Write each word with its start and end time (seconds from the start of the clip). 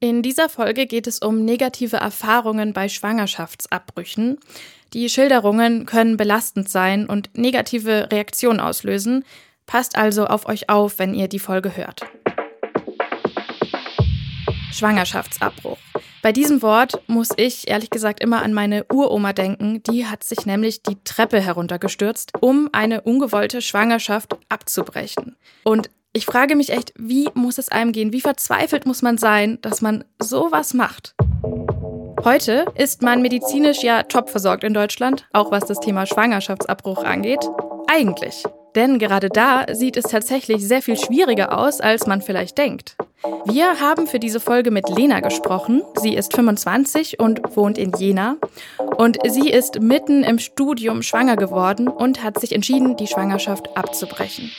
In 0.00 0.22
dieser 0.22 0.48
Folge 0.48 0.86
geht 0.86 1.08
es 1.08 1.18
um 1.18 1.44
negative 1.44 1.96
Erfahrungen 1.96 2.72
bei 2.72 2.88
Schwangerschaftsabbrüchen. 2.88 4.38
Die 4.92 5.08
Schilderungen 5.08 5.86
können 5.86 6.16
belastend 6.16 6.68
sein 6.68 7.06
und 7.06 7.36
negative 7.36 8.08
Reaktionen 8.12 8.60
auslösen. 8.60 9.24
Passt 9.66 9.96
also 9.98 10.26
auf 10.26 10.46
euch 10.46 10.70
auf, 10.70 11.00
wenn 11.00 11.14
ihr 11.14 11.26
die 11.26 11.40
Folge 11.40 11.76
hört. 11.76 12.02
Schwangerschaftsabbruch. 14.72 15.78
Bei 16.22 16.30
diesem 16.30 16.62
Wort 16.62 17.02
muss 17.08 17.30
ich 17.36 17.68
ehrlich 17.68 17.90
gesagt 17.90 18.20
immer 18.20 18.42
an 18.42 18.52
meine 18.52 18.84
Uroma 18.92 19.32
denken. 19.32 19.82
Die 19.82 20.06
hat 20.06 20.22
sich 20.22 20.46
nämlich 20.46 20.84
die 20.84 20.96
Treppe 21.02 21.40
heruntergestürzt, 21.40 22.34
um 22.40 22.68
eine 22.70 23.00
ungewollte 23.00 23.60
Schwangerschaft 23.62 24.36
abzubrechen. 24.48 25.36
Und 25.64 25.90
ich 26.12 26.26
frage 26.26 26.56
mich 26.56 26.70
echt, 26.70 26.92
wie 26.96 27.28
muss 27.34 27.58
es 27.58 27.68
einem 27.68 27.92
gehen? 27.92 28.12
Wie 28.12 28.20
verzweifelt 28.20 28.86
muss 28.86 29.02
man 29.02 29.18
sein, 29.18 29.58
dass 29.60 29.82
man 29.82 30.04
sowas 30.18 30.74
macht? 30.74 31.14
Heute 32.24 32.66
ist 32.74 33.02
man 33.02 33.22
medizinisch 33.22 33.82
ja 33.82 34.02
top 34.02 34.28
versorgt 34.28 34.64
in 34.64 34.74
Deutschland, 34.74 35.28
auch 35.32 35.50
was 35.50 35.66
das 35.66 35.80
Thema 35.80 36.06
Schwangerschaftsabbruch 36.06 37.04
angeht. 37.04 37.48
Eigentlich. 37.86 38.44
Denn 38.74 38.98
gerade 38.98 39.28
da 39.28 39.66
sieht 39.72 39.96
es 39.96 40.04
tatsächlich 40.04 40.66
sehr 40.66 40.82
viel 40.82 40.96
schwieriger 40.96 41.56
aus, 41.58 41.80
als 41.80 42.06
man 42.06 42.20
vielleicht 42.20 42.58
denkt. 42.58 42.96
Wir 43.44 43.80
haben 43.80 44.06
für 44.06 44.18
diese 44.18 44.40
Folge 44.40 44.70
mit 44.70 44.88
Lena 44.88 45.20
gesprochen. 45.20 45.82
Sie 46.00 46.14
ist 46.14 46.34
25 46.34 47.18
und 47.20 47.56
wohnt 47.56 47.78
in 47.78 47.92
Jena. 47.92 48.36
Und 48.96 49.18
sie 49.28 49.48
ist 49.48 49.80
mitten 49.80 50.22
im 50.22 50.38
Studium 50.38 51.02
schwanger 51.02 51.36
geworden 51.36 51.88
und 51.88 52.22
hat 52.22 52.40
sich 52.40 52.52
entschieden, 52.52 52.96
die 52.96 53.06
Schwangerschaft 53.06 53.76
abzubrechen. 53.76 54.50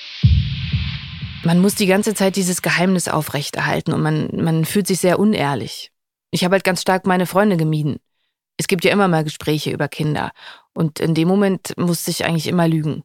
Man 1.43 1.61
muss 1.61 1.75
die 1.75 1.85
ganze 1.85 2.13
Zeit 2.13 2.35
dieses 2.35 2.61
Geheimnis 2.61 3.07
aufrechterhalten 3.07 3.93
und 3.93 4.01
man, 4.01 4.29
man 4.33 4.65
fühlt 4.65 4.87
sich 4.87 4.99
sehr 4.99 5.19
unehrlich. 5.19 5.91
Ich 6.31 6.43
habe 6.43 6.53
halt 6.53 6.65
ganz 6.65 6.81
stark 6.81 7.07
meine 7.07 7.25
Freunde 7.25 7.55
gemieden. 7.55 7.99
Es 8.57 8.67
gibt 8.67 8.83
ja 8.83 8.91
immer 8.91 9.07
mal 9.07 9.23
Gespräche 9.23 9.71
über 9.71 9.87
Kinder. 9.87 10.31
Und 10.73 10.99
in 10.99 11.15
dem 11.15 11.29
Moment 11.29 11.73
musste 11.77 12.11
ich 12.11 12.25
eigentlich 12.25 12.47
immer 12.47 12.67
lügen. 12.67 13.03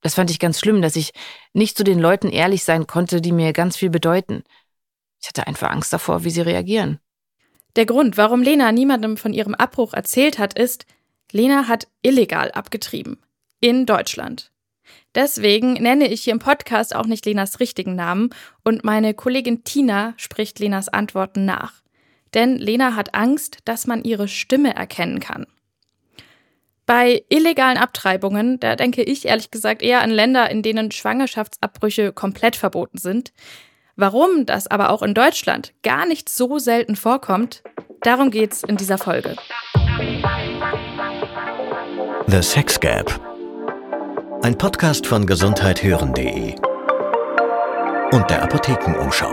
Das 0.00 0.14
fand 0.14 0.30
ich 0.30 0.38
ganz 0.38 0.60
schlimm, 0.60 0.80
dass 0.80 0.94
ich 0.94 1.12
nicht 1.54 1.76
zu 1.76 1.82
den 1.82 1.98
Leuten 1.98 2.28
ehrlich 2.28 2.62
sein 2.62 2.86
konnte, 2.86 3.20
die 3.20 3.32
mir 3.32 3.52
ganz 3.52 3.76
viel 3.76 3.90
bedeuten. 3.90 4.44
Ich 5.20 5.26
hatte 5.26 5.46
einfach 5.48 5.70
Angst 5.70 5.92
davor, 5.92 6.22
wie 6.22 6.30
sie 6.30 6.42
reagieren. 6.42 7.00
Der 7.74 7.86
Grund, 7.86 8.16
warum 8.16 8.42
Lena 8.42 8.70
niemandem 8.70 9.16
von 9.16 9.32
ihrem 9.32 9.54
Abbruch 9.54 9.92
erzählt 9.92 10.38
hat, 10.38 10.56
ist, 10.56 10.86
Lena 11.32 11.66
hat 11.66 11.88
illegal 12.02 12.52
abgetrieben. 12.52 13.18
In 13.60 13.86
Deutschland. 13.86 14.52
Deswegen 15.14 15.74
nenne 15.74 16.08
ich 16.08 16.22
hier 16.22 16.32
im 16.32 16.40
Podcast 16.40 16.94
auch 16.94 17.06
nicht 17.06 17.24
Lenas 17.24 17.60
richtigen 17.60 17.94
Namen 17.94 18.30
und 18.64 18.84
meine 18.84 19.14
Kollegin 19.14 19.62
Tina 19.62 20.14
spricht 20.16 20.58
Lenas 20.58 20.88
Antworten 20.88 21.44
nach. 21.44 21.82
Denn 22.34 22.58
Lena 22.58 22.96
hat 22.96 23.14
Angst, 23.14 23.58
dass 23.64 23.86
man 23.86 24.02
ihre 24.02 24.26
Stimme 24.26 24.74
erkennen 24.74 25.20
kann. 25.20 25.46
Bei 26.86 27.24
illegalen 27.28 27.78
Abtreibungen, 27.78 28.60
da 28.60 28.76
denke 28.76 29.02
ich 29.02 29.26
ehrlich 29.26 29.50
gesagt 29.50 29.82
eher 29.82 30.02
an 30.02 30.10
Länder, 30.10 30.50
in 30.50 30.62
denen 30.62 30.90
Schwangerschaftsabbrüche 30.90 32.12
komplett 32.12 32.56
verboten 32.56 32.98
sind. 32.98 33.32
Warum 33.96 34.44
das 34.44 34.66
aber 34.66 34.90
auch 34.90 35.02
in 35.02 35.14
Deutschland 35.14 35.72
gar 35.82 36.04
nicht 36.04 36.28
so 36.28 36.58
selten 36.58 36.96
vorkommt, 36.96 37.62
darum 38.02 38.30
geht's 38.30 38.64
in 38.64 38.76
dieser 38.76 38.98
Folge. 38.98 39.36
The 42.26 42.42
Sex 42.42 42.80
Gap 42.80 43.33
ein 44.44 44.58
Podcast 44.58 45.06
von 45.06 45.24
gesundheithören.de 45.24 46.54
und 48.12 48.28
der 48.28 48.42
Apothekenumschau. 48.42 49.32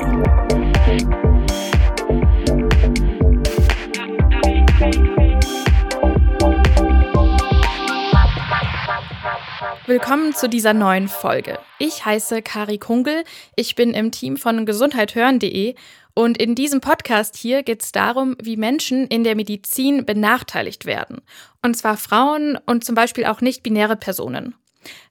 Willkommen 9.85 10.33
zu 10.33 10.47
dieser 10.47 10.73
neuen 10.73 11.09
Folge. 11.09 11.59
Ich 11.77 12.05
heiße 12.05 12.41
Kari 12.41 12.77
Kungel, 12.77 13.25
ich 13.57 13.75
bin 13.75 13.93
im 13.93 14.13
Team 14.13 14.37
von 14.37 14.65
gesundheithören.de 14.65 15.75
und 16.13 16.37
in 16.37 16.55
diesem 16.55 16.79
Podcast 16.79 17.35
hier 17.35 17.63
geht 17.63 17.83
es 17.83 17.91
darum, 17.91 18.37
wie 18.41 18.55
Menschen 18.55 19.07
in 19.07 19.25
der 19.25 19.35
Medizin 19.35 20.05
benachteiligt 20.05 20.85
werden. 20.85 21.19
Und 21.61 21.75
zwar 21.75 21.97
Frauen 21.97 22.57
und 22.65 22.85
zum 22.85 22.95
Beispiel 22.95 23.25
auch 23.25 23.41
nicht-binäre 23.41 23.97
Personen. 23.97 24.55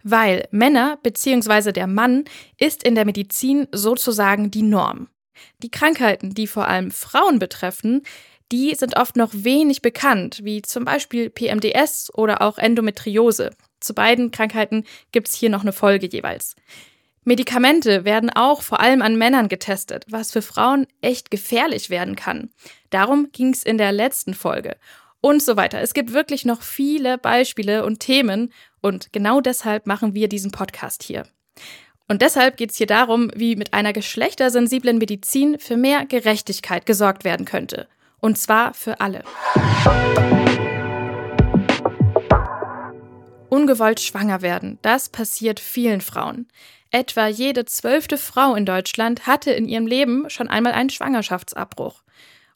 Weil 0.03 0.49
Männer 0.51 0.99
bzw. 1.03 1.73
der 1.73 1.87
Mann 1.87 2.25
ist 2.59 2.83
in 2.83 2.95
der 2.95 3.05
Medizin 3.05 3.69
sozusagen 3.73 4.51
die 4.51 4.63
Norm. 4.63 5.09
Die 5.63 5.71
Krankheiten, 5.71 6.35
die 6.35 6.47
vor 6.47 6.69
allem 6.69 6.91
Frauen 6.91 7.39
betreffen, 7.39 8.03
die 8.53 8.75
sind 8.75 8.97
oft 8.97 9.17
noch 9.17 9.31
wenig 9.33 9.81
bekannt, 9.81 10.41
wie 10.43 10.63
zum 10.63 10.85
Beispiel 10.85 11.31
PMDS 11.31 12.11
oder 12.15 12.43
auch 12.43 12.59
Endometriose. 12.59 13.51
Zu 13.79 13.95
beiden 13.95 14.31
Krankheiten 14.31 14.85
gibt 15.13 15.29
es 15.29 15.35
hier 15.35 15.51
noch 15.51 15.63
eine 15.63 15.73
Folge 15.73 16.09
jeweils. 16.09 16.57
Medikamente 17.23 18.05
werden 18.05 18.31
auch 18.31 18.63
vor 18.63 18.81
allem 18.81 19.03
an 19.03 19.17
Männern 19.17 19.49
getestet, 19.49 20.05
was 20.09 20.33
für 20.33 20.43
Frauen 20.43 20.87
echt 21.01 21.31
gefährlich 21.31 21.91
werden 21.91 22.17
kann. 22.17 22.51
Darum 22.89 23.29
ging 23.31 23.53
es 23.53 23.63
in 23.63 23.79
der 23.79 23.93
letzten 23.93 24.35
Folge 24.35 24.77
und 25.21 25.43
so 25.43 25.57
weiter. 25.57 25.81
Es 25.81 25.95
gibt 25.95 26.13
wirklich 26.13 26.45
noch 26.45 26.63
viele 26.63 27.19
Beispiele 27.19 27.85
und 27.85 28.01
Themen 28.01 28.53
und 28.81 29.13
genau 29.13 29.41
deshalb 29.41 29.87
machen 29.87 30.15
wir 30.15 30.29
diesen 30.29 30.51
Podcast 30.51 31.03
hier. 31.03 31.25
Und 32.09 32.23
deshalb 32.23 32.57
geht 32.57 32.73
es 32.73 32.77
hier 32.77 32.89
darum, 32.89 33.31
wie 33.37 33.55
mit 33.55 33.73
einer 33.73 33.93
geschlechtersensiblen 33.93 34.99
Medizin 34.99 35.59
für 35.59 35.77
mehr 35.77 36.07
Gerechtigkeit 36.07 36.85
gesorgt 36.85 37.23
werden 37.25 37.47
könnte. 37.47 37.87
Und 38.19 38.37
zwar 38.37 38.75
für 38.75 39.01
alle. 39.01 39.23
Ungewollt 43.49 44.01
schwanger 44.01 44.43
werden, 44.43 44.79
das 44.83 45.09
passiert 45.09 45.61
vielen 45.61 46.01
Frauen. 46.01 46.49
Etwa 46.91 47.29
jede 47.29 47.65
zwölfte 47.65 48.19
Frau 48.19 48.55
in 48.57 48.67
Deutschland 48.67 49.27
hatte 49.27 49.53
in 49.53 49.69
ihrem 49.69 49.87
Leben 49.87 50.29
schon 50.29 50.49
einmal 50.49 50.73
einen 50.73 50.91
Schwangerschaftsabbruch. 50.91 52.03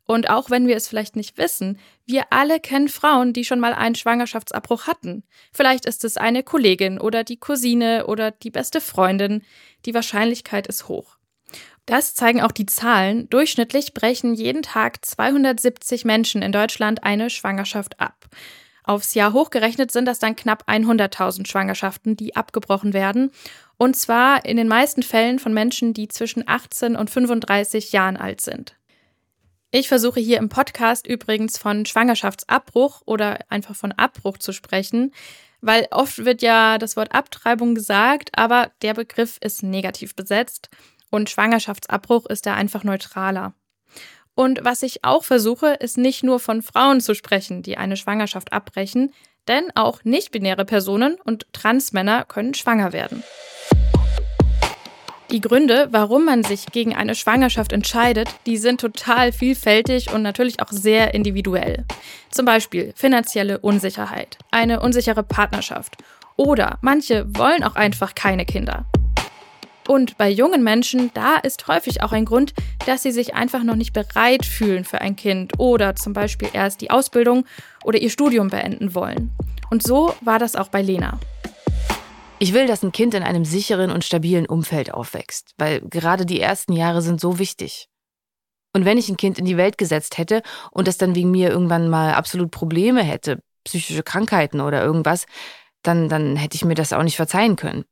Und 0.06 0.28
auch 0.28 0.50
wenn 0.50 0.66
wir 0.66 0.76
es 0.76 0.88
vielleicht 0.88 1.16
nicht 1.16 1.38
wissen, 1.38 1.78
wir 2.06 2.24
alle 2.30 2.60
kennen 2.60 2.88
Frauen, 2.88 3.32
die 3.32 3.44
schon 3.44 3.60
mal 3.60 3.72
einen 3.72 3.94
Schwangerschaftsabbruch 3.94 4.86
hatten. 4.86 5.24
Vielleicht 5.52 5.86
ist 5.86 6.04
es 6.04 6.16
eine 6.16 6.42
Kollegin 6.42 7.00
oder 7.00 7.24
die 7.24 7.38
Cousine 7.38 8.06
oder 8.06 8.30
die 8.30 8.50
beste 8.50 8.80
Freundin. 8.80 9.42
Die 9.86 9.94
Wahrscheinlichkeit 9.94 10.66
ist 10.66 10.88
hoch. 10.88 11.16
Das 11.86 12.14
zeigen 12.14 12.40
auch 12.40 12.52
die 12.52 12.66
Zahlen. 12.66 13.28
Durchschnittlich 13.30 13.94
brechen 13.94 14.34
jeden 14.34 14.62
Tag 14.62 15.04
270 15.04 16.04
Menschen 16.04 16.42
in 16.42 16.52
Deutschland 16.52 17.04
eine 17.04 17.30
Schwangerschaft 17.30 18.00
ab. 18.00 18.26
Aufs 18.84 19.14
Jahr 19.14 19.32
hochgerechnet 19.32 19.90
sind 19.90 20.04
das 20.04 20.18
dann 20.18 20.36
knapp 20.36 20.68
100.000 20.68 21.46
Schwangerschaften, 21.46 22.16
die 22.16 22.36
abgebrochen 22.36 22.92
werden. 22.92 23.30
Und 23.78 23.96
zwar 23.96 24.44
in 24.44 24.58
den 24.58 24.68
meisten 24.68 25.02
Fällen 25.02 25.38
von 25.38 25.54
Menschen, 25.54 25.94
die 25.94 26.08
zwischen 26.08 26.46
18 26.46 26.94
und 26.94 27.08
35 27.10 27.92
Jahren 27.92 28.18
alt 28.18 28.42
sind. 28.42 28.76
Ich 29.76 29.88
versuche 29.88 30.20
hier 30.20 30.38
im 30.38 30.50
Podcast 30.50 31.04
übrigens 31.04 31.58
von 31.58 31.84
Schwangerschaftsabbruch 31.84 33.02
oder 33.06 33.40
einfach 33.48 33.74
von 33.74 33.90
Abbruch 33.90 34.38
zu 34.38 34.52
sprechen, 34.52 35.12
weil 35.62 35.88
oft 35.90 36.24
wird 36.24 36.42
ja 36.42 36.78
das 36.78 36.96
Wort 36.96 37.12
Abtreibung 37.12 37.74
gesagt, 37.74 38.30
aber 38.38 38.70
der 38.82 38.94
Begriff 38.94 39.36
ist 39.40 39.64
negativ 39.64 40.14
besetzt 40.14 40.68
und 41.10 41.28
Schwangerschaftsabbruch 41.28 42.26
ist 42.26 42.46
da 42.46 42.54
einfach 42.54 42.84
neutraler. 42.84 43.52
Und 44.36 44.64
was 44.64 44.84
ich 44.84 45.02
auch 45.02 45.24
versuche, 45.24 45.70
ist 45.80 45.98
nicht 45.98 46.22
nur 46.22 46.38
von 46.38 46.62
Frauen 46.62 47.00
zu 47.00 47.16
sprechen, 47.16 47.64
die 47.64 47.76
eine 47.76 47.96
Schwangerschaft 47.96 48.52
abbrechen, 48.52 49.12
denn 49.48 49.72
auch 49.74 50.04
nicht-binäre 50.04 50.64
Personen 50.64 51.16
und 51.24 51.52
Transmänner 51.52 52.24
können 52.26 52.54
schwanger 52.54 52.92
werden. 52.92 53.24
Die 55.30 55.40
Gründe, 55.40 55.88
warum 55.90 56.26
man 56.26 56.44
sich 56.44 56.66
gegen 56.66 56.94
eine 56.94 57.14
Schwangerschaft 57.14 57.72
entscheidet, 57.72 58.28
die 58.46 58.58
sind 58.58 58.80
total 58.80 59.32
vielfältig 59.32 60.12
und 60.12 60.22
natürlich 60.22 60.60
auch 60.60 60.70
sehr 60.70 61.14
individuell. 61.14 61.84
Zum 62.30 62.44
Beispiel 62.44 62.92
finanzielle 62.94 63.58
Unsicherheit, 63.58 64.38
eine 64.50 64.80
unsichere 64.80 65.22
Partnerschaft 65.22 65.96
oder 66.36 66.78
manche 66.82 67.26
wollen 67.36 67.64
auch 67.64 67.74
einfach 67.74 68.14
keine 68.14 68.44
Kinder. 68.44 68.84
Und 69.86 70.16
bei 70.16 70.30
jungen 70.30 70.62
Menschen, 70.62 71.10
da 71.14 71.36
ist 71.36 71.68
häufig 71.68 72.02
auch 72.02 72.12
ein 72.12 72.24
Grund, 72.24 72.54
dass 72.86 73.02
sie 73.02 73.12
sich 73.12 73.34
einfach 73.34 73.62
noch 73.62 73.76
nicht 73.76 73.92
bereit 73.92 74.46
fühlen 74.46 74.84
für 74.84 75.00
ein 75.00 75.16
Kind 75.16 75.58
oder 75.58 75.94
zum 75.94 76.12
Beispiel 76.12 76.48
erst 76.52 76.80
die 76.80 76.90
Ausbildung 76.90 77.44
oder 77.82 77.98
ihr 77.98 78.10
Studium 78.10 78.48
beenden 78.48 78.94
wollen. 78.94 79.32
Und 79.70 79.82
so 79.82 80.14
war 80.22 80.38
das 80.38 80.56
auch 80.56 80.68
bei 80.68 80.80
Lena. 80.80 81.18
Ich 82.38 82.52
will, 82.52 82.66
dass 82.66 82.82
ein 82.82 82.92
Kind 82.92 83.14
in 83.14 83.22
einem 83.22 83.44
sicheren 83.44 83.90
und 83.90 84.04
stabilen 84.04 84.46
Umfeld 84.46 84.92
aufwächst, 84.92 85.54
weil 85.56 85.80
gerade 85.80 86.26
die 86.26 86.40
ersten 86.40 86.72
Jahre 86.72 87.00
sind 87.00 87.20
so 87.20 87.38
wichtig. 87.38 87.88
Und 88.72 88.84
wenn 88.84 88.98
ich 88.98 89.08
ein 89.08 89.16
Kind 89.16 89.38
in 89.38 89.44
die 89.44 89.56
Welt 89.56 89.78
gesetzt 89.78 90.18
hätte 90.18 90.42
und 90.72 90.88
es 90.88 90.98
dann 90.98 91.14
wegen 91.14 91.30
mir 91.30 91.48
irgendwann 91.50 91.88
mal 91.88 92.14
absolut 92.14 92.50
Probleme 92.50 93.02
hätte, 93.04 93.40
psychische 93.64 94.02
Krankheiten 94.02 94.60
oder 94.60 94.82
irgendwas, 94.82 95.26
dann, 95.82 96.08
dann 96.08 96.34
hätte 96.34 96.56
ich 96.56 96.64
mir 96.64 96.74
das 96.74 96.92
auch 96.92 97.04
nicht 97.04 97.16
verzeihen 97.16 97.56
können. 97.56 97.84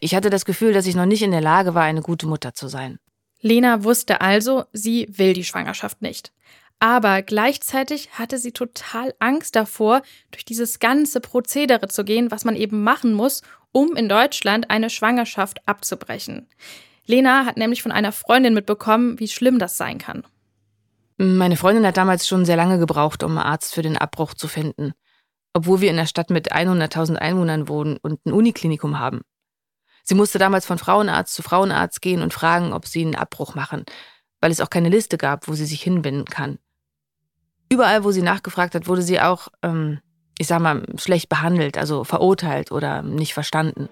Ich 0.00 0.14
hatte 0.14 0.30
das 0.30 0.44
Gefühl, 0.44 0.72
dass 0.72 0.86
ich 0.86 0.94
noch 0.94 1.06
nicht 1.06 1.22
in 1.22 1.30
der 1.30 1.40
Lage 1.40 1.74
war, 1.74 1.82
eine 1.82 2.02
gute 2.02 2.26
Mutter 2.26 2.54
zu 2.54 2.68
sein. 2.68 2.98
Lena 3.40 3.84
wusste 3.84 4.20
also, 4.20 4.64
sie 4.72 5.08
will 5.10 5.32
die 5.32 5.44
Schwangerschaft 5.44 6.02
nicht. 6.02 6.32
Aber 6.80 7.22
gleichzeitig 7.22 8.10
hatte 8.12 8.38
sie 8.38 8.52
total 8.52 9.12
Angst 9.18 9.56
davor, 9.56 10.02
durch 10.30 10.44
dieses 10.44 10.78
ganze 10.78 11.20
Prozedere 11.20 11.88
zu 11.88 12.04
gehen, 12.04 12.30
was 12.30 12.44
man 12.44 12.54
eben 12.54 12.82
machen 12.82 13.14
muss, 13.14 13.42
um 13.72 13.96
in 13.96 14.08
Deutschland 14.08 14.70
eine 14.70 14.88
Schwangerschaft 14.88 15.66
abzubrechen. 15.66 16.48
Lena 17.04 17.46
hat 17.46 17.56
nämlich 17.56 17.82
von 17.82 17.90
einer 17.90 18.12
Freundin 18.12 18.54
mitbekommen, 18.54 19.18
wie 19.18 19.28
schlimm 19.28 19.58
das 19.58 19.76
sein 19.76 19.98
kann. 19.98 20.24
Meine 21.16 21.56
Freundin 21.56 21.84
hat 21.84 21.96
damals 21.96 22.28
schon 22.28 22.44
sehr 22.44 22.56
lange 22.56 22.78
gebraucht, 22.78 23.24
um 23.24 23.32
einen 23.32 23.46
Arzt 23.46 23.74
für 23.74 23.82
den 23.82 23.96
Abbruch 23.96 24.34
zu 24.34 24.46
finden, 24.46 24.92
obwohl 25.52 25.80
wir 25.80 25.90
in 25.90 25.98
einer 25.98 26.06
Stadt 26.06 26.30
mit 26.30 26.52
100.000 26.52 27.16
Einwohnern 27.16 27.66
wohnen 27.66 27.96
und 27.96 28.24
ein 28.24 28.32
Uniklinikum 28.32 29.00
haben. 29.00 29.22
Sie 30.04 30.14
musste 30.14 30.38
damals 30.38 30.64
von 30.64 30.78
Frauenarzt 30.78 31.34
zu 31.34 31.42
Frauenarzt 31.42 32.00
gehen 32.02 32.22
und 32.22 32.32
fragen, 32.32 32.72
ob 32.72 32.86
sie 32.86 33.02
einen 33.02 33.16
Abbruch 33.16 33.56
machen, 33.56 33.84
weil 34.40 34.52
es 34.52 34.60
auch 34.60 34.70
keine 34.70 34.90
Liste 34.90 35.18
gab, 35.18 35.48
wo 35.48 35.54
sie 35.54 35.66
sich 35.66 35.82
hinbinden 35.82 36.24
kann. 36.24 36.58
Überall, 37.68 38.04
wo 38.04 38.10
sie 38.10 38.22
nachgefragt 38.22 38.74
hat, 38.74 38.88
wurde 38.88 39.02
sie 39.02 39.20
auch, 39.20 39.48
ähm, 39.62 40.00
ich 40.38 40.46
sag 40.46 40.60
mal, 40.60 40.82
schlecht 40.96 41.28
behandelt, 41.28 41.76
also 41.76 42.04
verurteilt 42.04 42.72
oder 42.72 43.02
nicht 43.02 43.34
verstanden. 43.34 43.88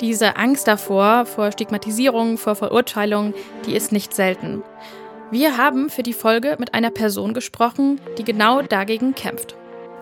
Diese 0.00 0.36
Angst 0.36 0.68
davor, 0.68 1.26
vor 1.26 1.50
Stigmatisierung, 1.50 2.38
vor 2.38 2.54
Verurteilung, 2.54 3.34
die 3.66 3.74
ist 3.74 3.90
nicht 3.90 4.14
selten. 4.14 4.62
Wir 5.30 5.58
haben 5.58 5.90
für 5.90 6.02
die 6.02 6.12
Folge 6.12 6.56
mit 6.58 6.72
einer 6.72 6.90
Person 6.90 7.34
gesprochen, 7.34 8.00
die 8.16 8.24
genau 8.24 8.62
dagegen 8.62 9.14
kämpft. 9.14 9.56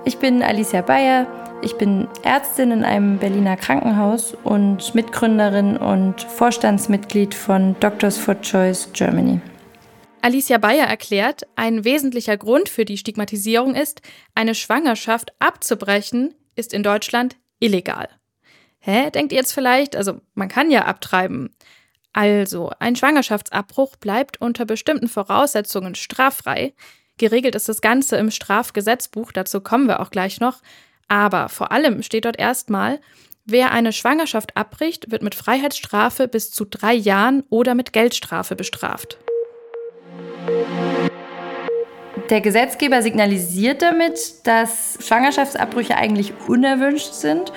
Ich 0.05 0.19
bin 0.19 0.43
Alicia 0.43 0.83
Bayer. 0.83 1.27
Ich 1.63 1.77
bin 1.77 2.07
Ärztin 2.23 2.71
in 2.71 2.85
einem 2.85 3.19
Berliner 3.19 3.57
Krankenhaus 3.57 4.37
und 4.45 4.95
Mitgründerin 4.95 5.79
und 5.79 6.23
Vorstandsmitglied 6.23 7.35
von 7.35 7.75
Doctors 7.81 8.19
for 8.19 8.41
Choice 8.41 8.91
Germany. 8.93 9.41
Alicia 10.27 10.59
Bayer 10.59 10.89
erklärt, 10.89 11.47
ein 11.55 11.85
wesentlicher 11.85 12.37
Grund 12.37 12.69
für 12.69 12.85
die 12.85 12.99
Stigmatisierung 12.99 13.77
ist, 13.77 14.03
eine 14.35 14.57
Schwangerschaft 14.57 15.33
abzubrechen 15.39 16.35
ist 16.57 16.75
in 16.75 16.83
Deutschland 16.83 17.37
illegal. 17.61 18.09
Hä, 18.81 19.09
denkt 19.11 19.31
ihr 19.31 19.39
jetzt 19.39 19.53
vielleicht? 19.53 19.95
Also 19.95 20.21
man 20.35 20.49
kann 20.49 20.73
ja 20.73 20.87
abtreiben. 20.87 21.55
Also, 22.13 22.73
ein 22.81 22.97
Schwangerschaftsabbruch 22.97 23.95
bleibt 23.95 24.41
unter 24.41 24.65
bestimmten 24.65 25.07
Voraussetzungen 25.07 25.95
straffrei. 25.95 26.75
Geregelt 27.19 27.55
ist 27.55 27.69
das 27.69 27.81
Ganze 27.81 28.17
im 28.17 28.33
Strafgesetzbuch, 28.33 29.31
dazu 29.31 29.61
kommen 29.61 29.87
wir 29.87 30.01
auch 30.01 30.11
gleich 30.11 30.41
noch. 30.41 30.61
Aber 31.07 31.49
vor 31.49 31.71
allem 31.71 32.03
steht 32.03 32.25
dort 32.25 32.41
erstmal, 32.41 33.01
wer 33.45 33.71
eine 33.71 33.93
Schwangerschaft 33.93 34.57
abbricht, 34.57 35.09
wird 35.13 35.23
mit 35.23 35.37
Freiheitsstrafe 35.37 36.27
bis 36.27 36.51
zu 36.51 36.65
drei 36.65 36.95
Jahren 36.95 37.45
oder 37.49 37.77
mit 37.77 37.93
Geldstrafe 37.93 38.57
bestraft. 38.57 39.19
Der 42.31 42.41
Gesetzgeber 42.41 43.03
signalisiert 43.03 43.83
damit, 43.83 44.19
dass 44.45 44.99
Schwangerschaftsabbrüche 45.01 45.97
eigentlich 45.97 46.33
unerwünscht 46.49 47.13
sind 47.13 47.53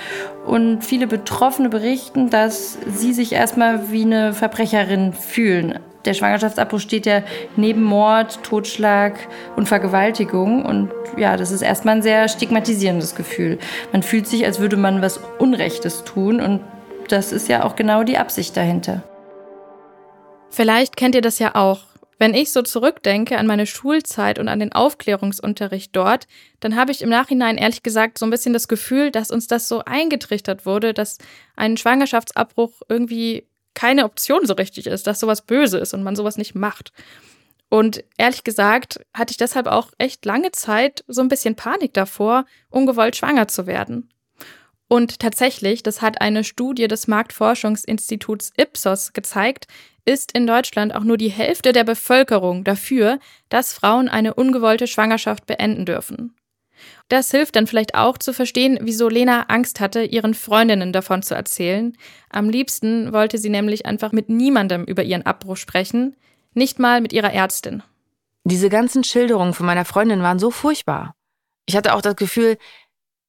und 0.45 0.83
viele 0.83 1.07
Betroffene 1.07 1.69
berichten, 1.69 2.30
dass 2.30 2.77
sie 2.88 3.13
sich 3.13 3.33
erstmal 3.33 3.91
wie 3.91 4.03
eine 4.03 4.33
Verbrecherin 4.33 5.13
fühlen. 5.13 5.80
Der 6.06 6.13
Schwangerschaftsabbruch 6.13 6.80
steht 6.80 7.07
ja 7.07 7.24
neben 7.56 7.83
Mord, 7.83 8.44
Totschlag 8.44 9.15
und 9.56 9.68
Vergewaltigung 9.68 10.63
und 10.63 10.91
ja, 11.18 11.36
das 11.36 11.51
ist 11.51 11.62
erstmal 11.62 11.97
ein 11.97 12.01
sehr 12.01 12.27
stigmatisierendes 12.27 13.15
Gefühl. 13.15 13.57
Man 13.91 14.03
fühlt 14.03 14.27
sich, 14.27 14.45
als 14.45 14.59
würde 14.59 14.77
man 14.77 15.01
was 15.01 15.19
Unrechtes 15.39 16.03
tun 16.03 16.39
und 16.39 16.62
das 17.07 17.31
ist 17.31 17.50
ja 17.50 17.63
auch 17.63 17.75
genau 17.75 18.03
die 18.03 18.18
Absicht 18.19 18.56
dahinter. 18.56 19.03
Vielleicht 20.51 20.95
kennt 20.95 21.15
ihr 21.15 21.21
das 21.21 21.39
ja 21.39 21.56
auch. 21.56 21.88
Wenn 22.19 22.33
ich 22.33 22.51
so 22.51 22.62
zurückdenke 22.62 23.38
an 23.38 23.48
meine 23.48 23.66
Schulzeit 23.66 24.39
und 24.39 24.50
an 24.50 24.60
den 24.60 24.74
Aufklärungsunterricht 24.74 25.95
dort, 25.95 26.27
dann 26.60 26.75
habe 26.75 26.92
ich 26.92 27.01
im 27.01 27.10
Nachhinein 27.10 27.57
ehrlich 27.57 27.81
gesagt 27.81 28.18
so 28.18 28.25
ein 28.25 28.30
bisschen 28.30 28.51
das 28.51 28.68
Gefühl, 28.68 29.10
dass 29.10 29.31
uns 29.31 29.48
das 29.48 29.69
so 29.69 29.83
eingetrichtert 29.86 30.66
wurde, 30.66 30.94
dass 30.94 31.18
ein 31.56 31.77
Schwangerschaftsabbruch 31.77 32.81
irgendwie 32.89 33.48
keine 33.74 34.04
Option 34.04 34.45
so 34.45 34.54
richtig 34.54 34.88
ist, 34.88 35.07
dass 35.07 35.21
sowas 35.21 35.44
böse 35.44 35.77
ist 35.77 35.94
und 35.94 36.04
man 36.04 36.18
sowas 36.18 36.36
nicht 36.36 36.56
macht. 36.56 36.92
Und 37.69 38.04
ehrlich 38.18 38.44
gesagt 38.44 39.00
hatte 39.13 39.31
ich 39.31 39.38
deshalb 39.38 39.68
auch 39.68 39.92
echt 39.98 40.25
lange 40.25 40.51
Zeit 40.51 41.06
so 41.07 41.22
ein 41.22 41.30
bisschen 41.30 41.56
Panik 41.56 41.94
davor, 41.94 42.45
ungewollt 42.69 43.15
schwanger 43.15 43.48
zu 43.48 43.65
werden. 43.65 44.10
Und 44.89 45.19
tatsächlich, 45.19 45.83
das 45.83 46.01
hat 46.01 46.19
eine 46.19 46.44
Studie 46.44 46.88
des 46.88 47.07
Marktforschungsinstituts 47.07 48.51
Ipsos 48.57 49.13
gezeigt, 49.13 49.68
ist 50.03 50.31
in 50.31 50.47
Deutschland 50.47 50.95
auch 50.95 51.03
nur 51.03 51.15
die 51.18 51.30
Hälfte 51.30 51.71
der 51.71 51.83
Bevölkerung 51.83 52.63
dafür, 52.63 53.19
dass 53.50 53.71
Frauen 53.71 54.09
eine 54.09 54.33
ungewollte 54.33 54.88
Schwangerschaft 54.88 55.45
beenden 55.45 55.86
dürfen. 55.86 56.36
Das 57.07 57.30
hilft 57.30 57.56
dann 57.56 57.68
vielleicht 57.68 57.94
auch 57.94 58.18
zu 58.18 58.33
verstehen, 58.33 58.80
wieso 58.81 59.09
Lena 59.09 59.44
Angst 59.44 59.80
hatte, 59.80 60.03
ihren 60.03 60.33
Freundinnen 60.33 60.91
davon 60.91 61.21
zu 61.21 61.36
erzählen. 61.36 61.95
Am 62.30 62.50
liebsten 62.50 63.13
wollte 63.13 63.38
sie 63.38 63.50
nämlich 63.50 63.86
einfach 63.86 64.12
mit 64.12 64.30
niemandem 64.30 64.86
über 64.86 65.03
ihren 65.03 65.25
Abbruch 65.25 65.57
sprechen, 65.57 66.15
nicht 66.56 66.80
mal 66.80 67.01
mit 67.01 67.13
ihrer 67.13 67.31
Ärztin. 67.31 67.83
Diese 68.44 68.69
ganzen 68.69 69.03
Schilderungen 69.03 69.53
von 69.53 69.68
meiner 69.68 69.86
Freundin 69.86 70.24
waren 70.24 70.39
so 70.39 70.50
furchtbar. 70.50 71.13
Ich 71.68 71.75
hatte 71.75 71.94
auch 71.94 72.01
das 72.01 72.15
Gefühl, 72.15 72.57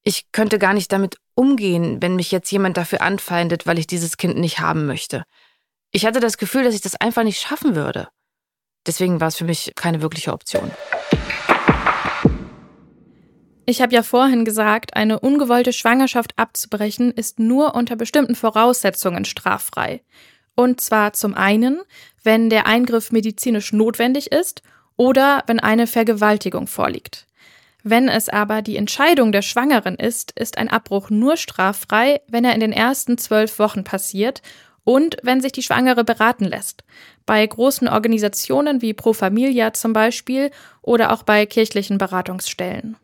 ich 0.03 0.31
könnte 0.31 0.59
gar 0.59 0.73
nicht 0.73 0.91
damit 0.91 1.17
umgehen, 1.35 2.01
wenn 2.01 2.15
mich 2.15 2.31
jetzt 2.31 2.51
jemand 2.51 2.77
dafür 2.77 3.01
anfeindet, 3.01 3.67
weil 3.67 3.79
ich 3.79 3.87
dieses 3.87 4.17
Kind 4.17 4.37
nicht 4.37 4.59
haben 4.59 4.85
möchte. 4.85 5.23
Ich 5.91 6.05
hatte 6.05 6.19
das 6.19 6.37
Gefühl, 6.37 6.63
dass 6.63 6.75
ich 6.75 6.81
das 6.81 6.95
einfach 6.95 7.23
nicht 7.23 7.39
schaffen 7.39 7.75
würde. 7.75 8.07
Deswegen 8.87 9.19
war 9.19 9.27
es 9.27 9.35
für 9.35 9.45
mich 9.45 9.73
keine 9.75 10.01
wirkliche 10.01 10.33
Option. 10.33 10.71
Ich 13.65 13.81
habe 13.81 13.93
ja 13.93 14.01
vorhin 14.01 14.43
gesagt, 14.43 14.95
eine 14.95 15.19
ungewollte 15.19 15.71
Schwangerschaft 15.71 16.33
abzubrechen 16.37 17.11
ist 17.11 17.39
nur 17.39 17.75
unter 17.75 17.95
bestimmten 17.95 18.35
Voraussetzungen 18.35 19.23
straffrei. 19.23 20.01
Und 20.55 20.81
zwar 20.81 21.13
zum 21.13 21.35
einen, 21.35 21.79
wenn 22.23 22.49
der 22.49 22.65
Eingriff 22.65 23.11
medizinisch 23.11 23.71
notwendig 23.71 24.31
ist 24.31 24.63
oder 24.97 25.43
wenn 25.47 25.59
eine 25.59 25.87
Vergewaltigung 25.87 26.67
vorliegt. 26.67 27.27
Wenn 27.83 28.09
es 28.09 28.29
aber 28.29 28.61
die 28.61 28.77
Entscheidung 28.77 29.31
der 29.31 29.41
Schwangeren 29.41 29.95
ist, 29.95 30.31
ist 30.39 30.57
ein 30.57 30.69
Abbruch 30.69 31.09
nur 31.09 31.37
straffrei, 31.37 32.21
wenn 32.27 32.45
er 32.45 32.53
in 32.53 32.59
den 32.59 32.73
ersten 32.73 33.17
zwölf 33.17 33.57
Wochen 33.59 33.83
passiert 33.83 34.41
und 34.83 35.17
wenn 35.23 35.41
sich 35.41 35.51
die 35.51 35.63
Schwangere 35.63 36.03
beraten 36.03 36.45
lässt. 36.45 36.83
Bei 37.25 37.45
großen 37.45 37.87
Organisationen 37.87 38.81
wie 38.81 38.93
Pro 38.93 39.13
Familia 39.13 39.73
zum 39.73 39.93
Beispiel 39.93 40.51
oder 40.81 41.11
auch 41.11 41.23
bei 41.23 41.45
kirchlichen 41.45 41.97
Beratungsstellen. 41.97 42.97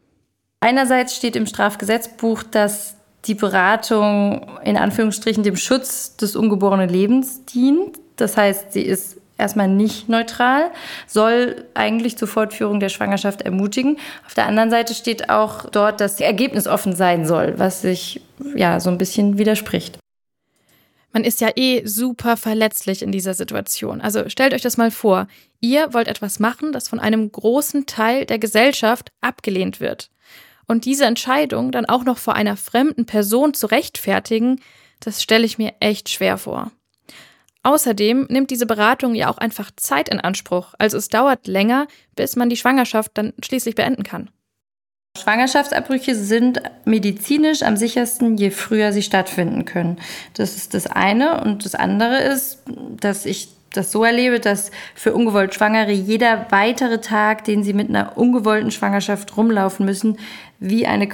Einerseits 0.60 1.16
steht 1.16 1.36
im 1.36 1.46
Strafgesetzbuch, 1.46 2.44
dass 2.44 2.96
die 3.25 3.36
Beratung 3.36 4.60
in 4.63 4.78
Anführungsstrichen 4.78 5.44
dem 5.44 5.56
Schutz 5.56 6.18
des 6.18 6.36
ungeborenen 6.36 6.90
Lebens 6.90 7.46
dient. 7.46 8.00
Das 8.16 8.38
heißt, 8.38 8.74
sie 8.74 8.82
ist 8.82 9.18
erstmal 9.38 9.67
nicht 9.67 10.10
neutral, 10.10 10.72
soll 11.08 11.65
eigentlich 11.74 12.17
zur 12.17 12.27
Fortführung 12.27 12.79
der 12.79 12.89
Schwangerschaft 12.89 13.41
ermutigen. 13.41 13.98
Auf 14.25 14.34
der 14.34 14.48
anderen 14.48 14.70
Seite 14.70 14.94
steht 14.94 15.29
auch 15.29 15.70
dort, 15.70 16.01
dass 16.01 16.20
Ergebnis 16.20 16.67
offen 16.67 16.96
sein 16.96 17.25
soll, 17.25 17.53
was 17.58 17.82
sich 17.82 18.22
ja 18.56 18.79
so 18.79 18.89
ein 18.89 18.98
bisschen 18.98 19.38
widerspricht. 19.38 19.98
Man 21.13 21.24
ist 21.24 21.41
ja 21.41 21.50
eh 21.56 21.86
super 21.86 22.38
verletzlich 22.38 23.01
in 23.01 23.12
dieser 23.12 23.34
Situation. 23.34 24.01
Also 24.01 24.29
stellt 24.29 24.53
euch 24.53 24.62
das 24.62 24.77
mal 24.77 24.91
vor. 24.91 25.27
Ihr 25.60 25.94
wollt 25.94 26.08
etwas 26.08 26.39
machen, 26.39 26.72
das 26.72 26.88
von 26.88 27.00
einem 27.00 27.32
großen 27.32 27.86
Teil 27.86 28.25
der 28.25 28.38
Gesellschaft 28.38 29.12
abgelehnt 29.22 29.79
wird. 29.79 30.12
Und 30.67 30.86
diese 30.86 31.06
Entscheidung 31.06 31.72
dann 31.72 31.86
auch 31.86 32.03
noch 32.03 32.17
vor 32.17 32.36
einer 32.36 32.58
fremden 32.58 33.06
Person 33.06 33.53
zu 33.53 33.67
rechtfertigen, 33.67 34.62
das 35.00 35.24
stelle 35.24 35.46
ich 35.46 35.58
mir 35.58 35.74
echt 35.79 36.10
schwer 36.10 36.38
vor. 36.38 36.72
Außerdem 37.68 38.28
nimmt 38.30 38.50
diese 38.50 38.66
Beratung 38.66 39.14
ja 39.14 39.30
auch 39.30 39.40
einfach 39.40 39.72
Zeit 39.76 40.08
in 40.08 40.22
Anspruch. 40.22 40.74
Also 40.78 40.96
es 40.96 41.10
dauert 41.10 41.48
länger, 41.48 41.88
bis 42.16 42.38
man 42.38 42.50
die 42.50 42.56
Schwangerschaft 42.56 43.12
dann 43.16 43.34
schließlich 43.44 43.76
beenden 43.76 44.04
kann. 44.04 44.30
Schwangerschaftsabbrüche 45.18 46.16
sind 46.16 46.62
medizinisch 46.86 47.64
am 47.64 47.76
sichersten, 47.76 48.38
je 48.38 48.52
früher 48.52 48.94
sie 48.94 49.04
stattfinden 49.04 49.66
können. 49.66 49.98
Das 50.34 50.56
ist 50.56 50.76
das 50.76 50.88
eine. 50.88 51.42
Und 51.42 51.66
das 51.66 51.76
andere 51.76 52.20
ist, 52.20 52.60
dass 53.02 53.26
ich 53.26 53.50
das 53.74 53.92
so 53.92 54.06
erlebe, 54.06 54.40
dass 54.40 54.72
für 54.96 55.14
ungewollt 55.14 55.54
Schwangere 55.54 55.92
jeder 55.92 56.46
weitere 56.52 57.02
Tag, 57.02 57.44
den 57.44 57.66
sie 57.66 57.74
mit 57.74 57.90
einer 57.90 58.18
ungewollten 58.18 58.72
Schwangerschaft 58.72 59.36
rumlaufen 59.36 59.86
müssen, 59.86 60.18
wie 60.62 60.88
eine 60.88 61.10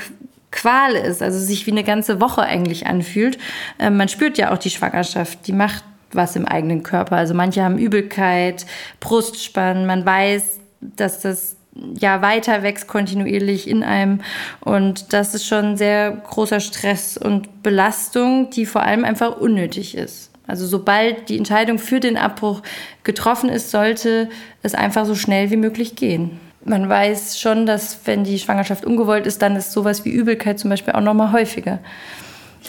Qual 0.52 0.94
ist, 0.94 1.24
also 1.24 1.40
sich 1.40 1.66
wie 1.66 1.72
eine 1.72 1.84
ganze 1.84 2.22
Woche 2.22 2.44
eigentlich 2.44 2.86
anfühlt. 2.86 3.40
Ähm, 3.80 3.98
man 3.98 4.08
spürt 4.08 4.38
ja 4.38 4.54
auch 4.54 4.60
die 4.60 4.70
Schwangerschaft, 4.70 5.48
die 5.48 5.52
macht 5.52 5.84
was 6.16 6.36
im 6.36 6.48
eigenen 6.48 6.84
Körper. 6.84 7.18
Also 7.18 7.34
manche 7.34 7.64
haben 7.64 7.78
Übelkeit, 7.78 8.66
Brustspannen, 9.00 9.86
man 9.86 10.06
weiß, 10.06 10.60
dass 10.82 11.22
das 11.22 11.58
ja 12.00 12.22
weiter 12.22 12.64
wächst 12.64 12.88
kontinuierlich 12.88 13.68
in 13.68 13.84
einem 13.84 14.22
und 14.62 15.12
das 15.14 15.34
ist 15.34 15.48
schon 15.48 15.76
sehr 15.76 16.12
großer 16.12 16.60
Stress 16.60 17.18
und 17.18 17.64
Belastung, 17.64 18.50
die 18.52 18.66
vor 18.66 18.84
allem 18.84 19.04
einfach 19.04 19.38
unnötig 19.38 19.96
ist. 19.96 20.30
Also 20.46 20.68
sobald 20.68 21.30
die 21.30 21.38
Entscheidung 21.38 21.80
für 21.80 22.00
den 22.00 22.18
Abbruch 22.18 22.62
getroffen 23.04 23.50
ist, 23.50 23.72
sollte 23.72 24.30
es 24.62 24.76
einfach 24.76 25.06
so 25.06 25.16
schnell 25.16 25.52
wie 25.52 25.58
möglich 25.58 25.96
gehen. 25.96 26.40
Man 26.66 26.88
weiß 26.88 27.40
schon, 27.40 27.66
dass 27.66 28.00
wenn 28.06 28.24
die 28.24 28.40
Schwangerschaft 28.40 28.86
ungewollt 28.86 29.26
ist, 29.26 29.42
dann 29.42 29.56
ist 29.56 29.72
sowas 29.72 30.06
wie 30.06 30.12
Übelkeit 30.12 30.60
zum 30.60 30.70
Beispiel 30.70 30.94
auch 30.94 31.02
noch 31.02 31.14
mal 31.14 31.32
häufiger. 31.32 31.80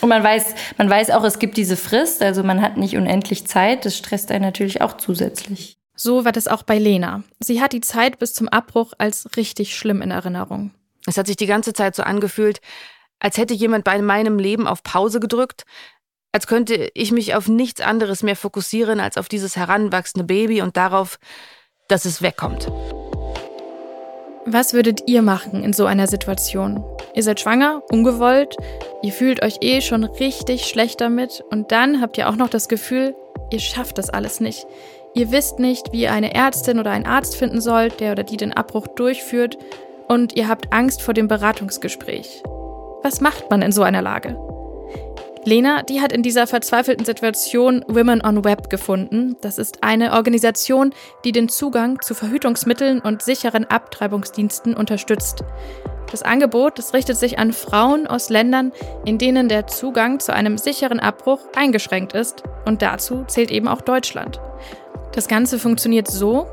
Und 0.00 0.08
man 0.08 0.22
weiß, 0.22 0.54
man 0.78 0.90
weiß 0.90 1.10
auch, 1.10 1.24
es 1.24 1.38
gibt 1.38 1.56
diese 1.56 1.76
Frist, 1.76 2.22
also 2.22 2.42
man 2.42 2.60
hat 2.60 2.76
nicht 2.76 2.96
unendlich 2.96 3.46
Zeit. 3.46 3.84
Das 3.84 3.96
stresst 3.96 4.30
einen 4.30 4.44
natürlich 4.44 4.80
auch 4.80 4.96
zusätzlich. 4.96 5.76
So 5.96 6.24
war 6.24 6.32
das 6.32 6.48
auch 6.48 6.64
bei 6.64 6.78
Lena. 6.78 7.22
Sie 7.38 7.60
hat 7.60 7.72
die 7.72 7.80
Zeit 7.80 8.18
bis 8.18 8.34
zum 8.34 8.48
Abbruch 8.48 8.92
als 8.98 9.28
richtig 9.36 9.76
schlimm 9.76 10.02
in 10.02 10.10
Erinnerung. 10.10 10.72
Es 11.06 11.16
hat 11.16 11.26
sich 11.26 11.36
die 11.36 11.46
ganze 11.46 11.72
Zeit 11.72 11.94
so 11.94 12.02
angefühlt, 12.02 12.60
als 13.20 13.38
hätte 13.38 13.54
jemand 13.54 13.84
bei 13.84 14.00
meinem 14.02 14.38
Leben 14.38 14.66
auf 14.66 14.82
Pause 14.82 15.20
gedrückt, 15.20 15.64
als 16.32 16.46
könnte 16.48 16.90
ich 16.94 17.12
mich 17.12 17.34
auf 17.34 17.46
nichts 17.46 17.80
anderes 17.80 18.22
mehr 18.24 18.36
fokussieren 18.36 18.98
als 18.98 19.16
auf 19.16 19.28
dieses 19.28 19.56
heranwachsende 19.56 20.24
Baby 20.24 20.62
und 20.62 20.76
darauf, 20.76 21.18
dass 21.86 22.06
es 22.06 22.22
wegkommt. 22.22 22.68
Was 24.46 24.74
würdet 24.74 25.04
ihr 25.06 25.22
machen 25.22 25.64
in 25.64 25.72
so 25.72 25.86
einer 25.86 26.06
Situation? 26.06 26.84
Ihr 27.14 27.22
seid 27.22 27.40
schwanger, 27.40 27.82
ungewollt, 27.90 28.56
ihr 29.02 29.12
fühlt 29.12 29.42
euch 29.42 29.58
eh 29.62 29.80
schon 29.80 30.04
richtig 30.04 30.66
schlecht 30.66 31.00
damit 31.00 31.42
und 31.50 31.72
dann 31.72 32.02
habt 32.02 32.18
ihr 32.18 32.28
auch 32.28 32.36
noch 32.36 32.50
das 32.50 32.68
Gefühl, 32.68 33.14
ihr 33.50 33.60
schafft 33.60 33.96
das 33.96 34.10
alles 34.10 34.40
nicht. 34.40 34.66
Ihr 35.14 35.30
wisst 35.30 35.60
nicht, 35.60 35.92
wie 35.92 36.02
ihr 36.02 36.12
eine 36.12 36.34
Ärztin 36.34 36.78
oder 36.78 36.90
einen 36.90 37.06
Arzt 37.06 37.36
finden 37.36 37.62
sollt, 37.62 38.00
der 38.00 38.12
oder 38.12 38.22
die 38.22 38.36
den 38.36 38.52
Abbruch 38.52 38.86
durchführt 38.88 39.56
und 40.08 40.36
ihr 40.36 40.46
habt 40.46 40.72
Angst 40.74 41.00
vor 41.00 41.14
dem 41.14 41.26
Beratungsgespräch. 41.26 42.42
Was 43.02 43.22
macht 43.22 43.50
man 43.50 43.62
in 43.62 43.72
so 43.72 43.82
einer 43.82 44.02
Lage? 44.02 44.36
Lena, 45.46 45.82
die 45.82 46.00
hat 46.00 46.12
in 46.12 46.22
dieser 46.22 46.46
verzweifelten 46.46 47.04
Situation 47.04 47.84
Women 47.86 48.24
on 48.24 48.44
Web 48.44 48.70
gefunden. 48.70 49.36
Das 49.42 49.58
ist 49.58 49.84
eine 49.84 50.12
Organisation, 50.12 50.94
die 51.24 51.32
den 51.32 51.50
Zugang 51.50 52.00
zu 52.00 52.14
Verhütungsmitteln 52.14 53.00
und 53.00 53.20
sicheren 53.20 53.66
Abtreibungsdiensten 53.66 54.74
unterstützt. 54.74 55.44
Das 56.10 56.22
Angebot 56.22 56.78
das 56.78 56.94
richtet 56.94 57.18
sich 57.18 57.38
an 57.38 57.52
Frauen 57.52 58.06
aus 58.06 58.30
Ländern, 58.30 58.72
in 59.04 59.18
denen 59.18 59.48
der 59.48 59.66
Zugang 59.66 60.18
zu 60.18 60.32
einem 60.32 60.56
sicheren 60.56 61.00
Abbruch 61.00 61.40
eingeschränkt 61.54 62.14
ist. 62.14 62.42
Und 62.64 62.80
dazu 62.80 63.24
zählt 63.26 63.50
eben 63.50 63.68
auch 63.68 63.82
Deutschland. 63.82 64.40
Das 65.12 65.28
Ganze 65.28 65.58
funktioniert 65.58 66.08
so, 66.08 66.46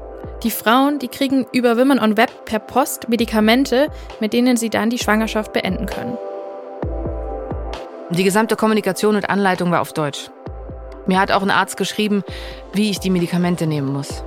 die 0.43 0.51
Frauen, 0.51 0.99
die 0.99 1.07
kriegen 1.07 1.45
über 1.53 1.77
Women 1.77 1.99
on 1.99 2.17
Web 2.17 2.45
per 2.45 2.59
Post 2.59 3.07
Medikamente, 3.07 3.87
mit 4.19 4.33
denen 4.33 4.57
sie 4.57 4.69
dann 4.69 4.89
die 4.89 4.99
Schwangerschaft 4.99 5.53
beenden 5.53 5.85
können. 5.85 6.17
Die 8.11 8.25
gesamte 8.25 8.57
Kommunikation 8.57 9.15
und 9.15 9.29
Anleitung 9.29 9.71
war 9.71 9.79
auf 9.79 9.93
Deutsch. 9.93 10.31
Mir 11.07 11.17
hat 11.17 11.31
auch 11.31 11.41
ein 11.41 11.49
Arzt 11.49 11.77
geschrieben, 11.77 12.23
wie 12.73 12.89
ich 12.89 12.99
die 12.99 13.09
Medikamente 13.09 13.67
nehmen 13.67 13.91
muss. 13.93 14.25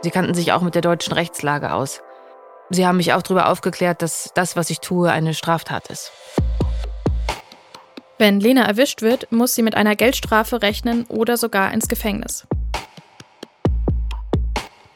Sie 0.00 0.10
kannten 0.10 0.32
sich 0.32 0.52
auch 0.52 0.62
mit 0.62 0.74
der 0.74 0.80
deutschen 0.80 1.12
Rechtslage 1.12 1.74
aus. 1.74 2.00
Sie 2.70 2.86
haben 2.86 2.96
mich 2.96 3.12
auch 3.12 3.20
darüber 3.20 3.50
aufgeklärt, 3.50 4.00
dass 4.00 4.30
das, 4.34 4.56
was 4.56 4.70
ich 4.70 4.80
tue, 4.80 5.10
eine 5.10 5.34
Straftat 5.34 5.88
ist. 5.88 6.12
Wenn 8.16 8.40
Lena 8.40 8.64
erwischt 8.64 9.02
wird, 9.02 9.30
muss 9.30 9.54
sie 9.54 9.62
mit 9.62 9.74
einer 9.74 9.96
Geldstrafe 9.96 10.62
rechnen 10.62 11.04
oder 11.04 11.36
sogar 11.36 11.74
ins 11.74 11.88
Gefängnis. 11.88 12.46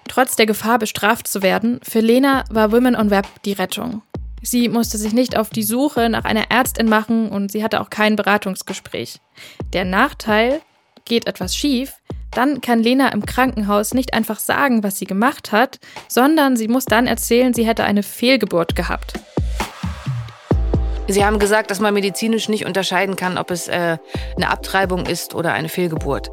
Trotz 0.09 0.35
der 0.37 0.47
Gefahr, 0.47 0.78
bestraft 0.78 1.28
zu 1.28 1.42
werden, 1.42 1.78
für 1.82 2.00
Lena 2.00 2.44
war 2.50 2.73
Women 2.73 2.97
on 2.97 3.11
Web 3.11 3.26
die 3.44 3.52
Rettung. 3.52 4.02
Sie 4.42 4.68
musste 4.68 4.97
sich 4.99 5.12
nicht 5.12 5.37
auf 5.37 5.50
die 5.50 5.62
Suche 5.62 6.09
nach 6.09 6.25
einer 6.25 6.50
Ärztin 6.50 6.88
machen 6.88 7.28
und 7.28 7.52
sie 7.52 7.62
hatte 7.62 7.80
auch 7.80 7.90
kein 7.90 8.16
Beratungsgespräch. 8.16 9.20
Der 9.73 9.85
Nachteil, 9.85 10.61
geht 11.04 11.26
etwas 11.26 11.56
schief, 11.56 11.94
dann 12.30 12.61
kann 12.61 12.82
Lena 12.82 13.09
im 13.09 13.26
Krankenhaus 13.26 13.92
nicht 13.92 14.14
einfach 14.14 14.38
sagen, 14.38 14.85
was 14.85 14.99
sie 14.99 15.04
gemacht 15.04 15.50
hat, 15.52 15.80
sondern 16.09 16.56
sie 16.56 16.68
muss 16.68 16.85
dann 16.85 17.06
erzählen, 17.06 17.52
sie 17.52 17.66
hätte 17.66 17.85
eine 17.85 18.02
Fehlgeburt 18.02 18.76
gehabt. 18.76 19.14
Sie 21.09 21.25
haben 21.25 21.40
gesagt, 21.40 21.73
dass 21.73 21.80
man 21.80 21.92
medizinisch 21.92 22.49
nicht 22.49 22.66
unterscheiden 22.66 23.16
kann, 23.16 23.37
ob 23.37 23.50
es 23.50 23.66
äh, 23.66 23.99
eine 24.37 24.49
Abtreibung 24.49 25.06
ist 25.06 25.35
oder 25.35 25.52
eine 25.52 25.68
Fehlgeburt. 25.68 26.30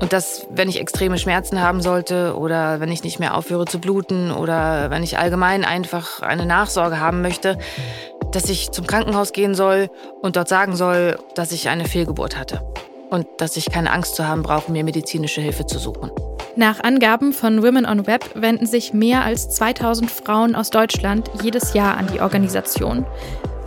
Und 0.00 0.12
dass, 0.12 0.46
wenn 0.50 0.68
ich 0.68 0.78
extreme 0.78 1.18
Schmerzen 1.18 1.60
haben 1.60 1.80
sollte 1.80 2.36
oder 2.36 2.80
wenn 2.80 2.92
ich 2.92 3.02
nicht 3.02 3.18
mehr 3.18 3.34
aufhöre 3.34 3.64
zu 3.64 3.78
bluten 3.78 4.30
oder 4.30 4.90
wenn 4.90 5.02
ich 5.02 5.18
allgemein 5.18 5.64
einfach 5.64 6.20
eine 6.20 6.44
Nachsorge 6.44 7.00
haben 7.00 7.22
möchte, 7.22 7.56
dass 8.32 8.50
ich 8.50 8.70
zum 8.72 8.86
Krankenhaus 8.86 9.32
gehen 9.32 9.54
soll 9.54 9.88
und 10.20 10.36
dort 10.36 10.48
sagen 10.48 10.76
soll, 10.76 11.18
dass 11.34 11.52
ich 11.52 11.68
eine 11.68 11.86
Fehlgeburt 11.86 12.36
hatte. 12.36 12.60
Und 13.08 13.26
dass 13.38 13.56
ich 13.56 13.70
keine 13.70 13.92
Angst 13.92 14.16
zu 14.16 14.26
haben 14.26 14.42
brauche, 14.42 14.70
mir 14.70 14.84
medizinische 14.84 15.40
Hilfe 15.40 15.64
zu 15.64 15.78
suchen. 15.78 16.10
Nach 16.56 16.80
Angaben 16.80 17.32
von 17.32 17.62
Women 17.62 17.86
on 17.86 18.06
Web 18.06 18.30
wenden 18.34 18.66
sich 18.66 18.92
mehr 18.92 19.24
als 19.24 19.48
2000 19.50 20.10
Frauen 20.10 20.54
aus 20.54 20.70
Deutschland 20.70 21.30
jedes 21.42 21.74
Jahr 21.74 21.96
an 21.96 22.08
die 22.12 22.20
Organisation. 22.20 23.06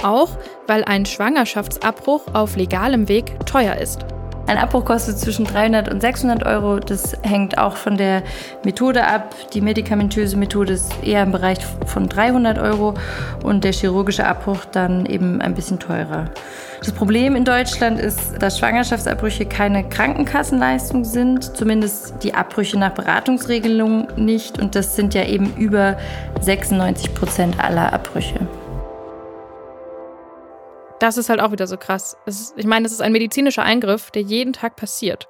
Auch 0.04 0.30
weil 0.68 0.84
ein 0.84 1.06
Schwangerschaftsabbruch 1.06 2.34
auf 2.34 2.56
legalem 2.56 3.08
Weg 3.08 3.46
teuer 3.46 3.76
ist. 3.76 4.06
Ein 4.50 4.58
Abbruch 4.58 4.84
kostet 4.84 5.20
zwischen 5.20 5.46
300 5.46 5.90
und 5.90 6.02
600 6.02 6.44
Euro. 6.44 6.80
Das 6.80 7.16
hängt 7.22 7.60
auch 7.60 7.76
von 7.78 7.98
der 7.98 8.24
Methode 8.66 9.06
ab. 9.06 9.36
Die 9.54 9.62
medikamentöse 9.62 10.38
Methode 10.38 10.74
ist 10.74 10.92
eher 11.04 11.22
im 11.22 11.32
Bereich 11.32 11.60
von 11.86 12.10
300 12.10 12.58
Euro 12.58 12.96
und 13.44 13.64
der 13.64 13.74
chirurgische 13.74 14.26
Abbruch 14.26 14.66
dann 14.66 15.06
eben 15.06 15.40
ein 15.40 15.54
bisschen 15.54 15.78
teurer. 15.78 16.32
Das 16.80 16.92
Problem 16.92 17.36
in 17.36 17.46
Deutschland 17.46 18.00
ist, 18.00 18.42
dass 18.42 18.58
Schwangerschaftsabbrüche 18.58 19.46
keine 19.46 19.88
Krankenkassenleistung 19.88 21.06
sind, 21.06 21.56
zumindest 21.56 22.24
die 22.24 22.34
Abbrüche 22.34 22.80
nach 22.80 22.96
Beratungsregelung 22.96 24.08
nicht. 24.16 24.58
Und 24.58 24.74
das 24.74 24.96
sind 24.96 25.14
ja 25.14 25.26
eben 25.26 25.54
über 25.58 25.96
96 26.42 27.14
Prozent 27.14 27.64
aller 27.64 27.94
Abbrüche. 27.94 28.48
Das 31.00 31.18
ist 31.18 31.30
halt 31.30 31.40
auch 31.40 31.52
wieder 31.52 31.68
so 31.68 31.78
krass. 31.78 32.18
Ist, 32.26 32.54
ich 32.58 32.66
meine, 32.66 32.86
es 32.86 32.92
ist 32.92 33.02
ein 33.02 33.12
medizinischer 33.12 33.64
Eingriff, 33.64 34.12
der 34.12 34.22
jeden 34.22 34.54
Tag 34.54 34.76
passiert. 34.76 35.28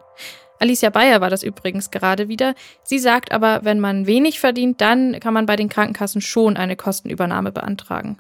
Alicia 0.60 0.90
Bayer 0.90 1.22
war 1.22 1.30
das 1.30 1.44
übrigens 1.44 1.90
gerade 1.90 2.28
wieder. 2.28 2.54
Sie 2.84 3.00
sagt 3.00 3.32
aber, 3.32 3.62
wenn 3.64 3.80
man 3.80 4.08
wenig 4.08 4.40
verdient, 4.40 4.82
dann 4.82 5.20
kann 5.20 5.34
man 5.34 5.46
bei 5.46 5.56
den 5.56 5.70
Krankenkassen 5.70 6.22
schon 6.22 6.58
eine 6.58 6.76
Kostenübernahme 6.76 7.52
beantragen. 7.52 8.18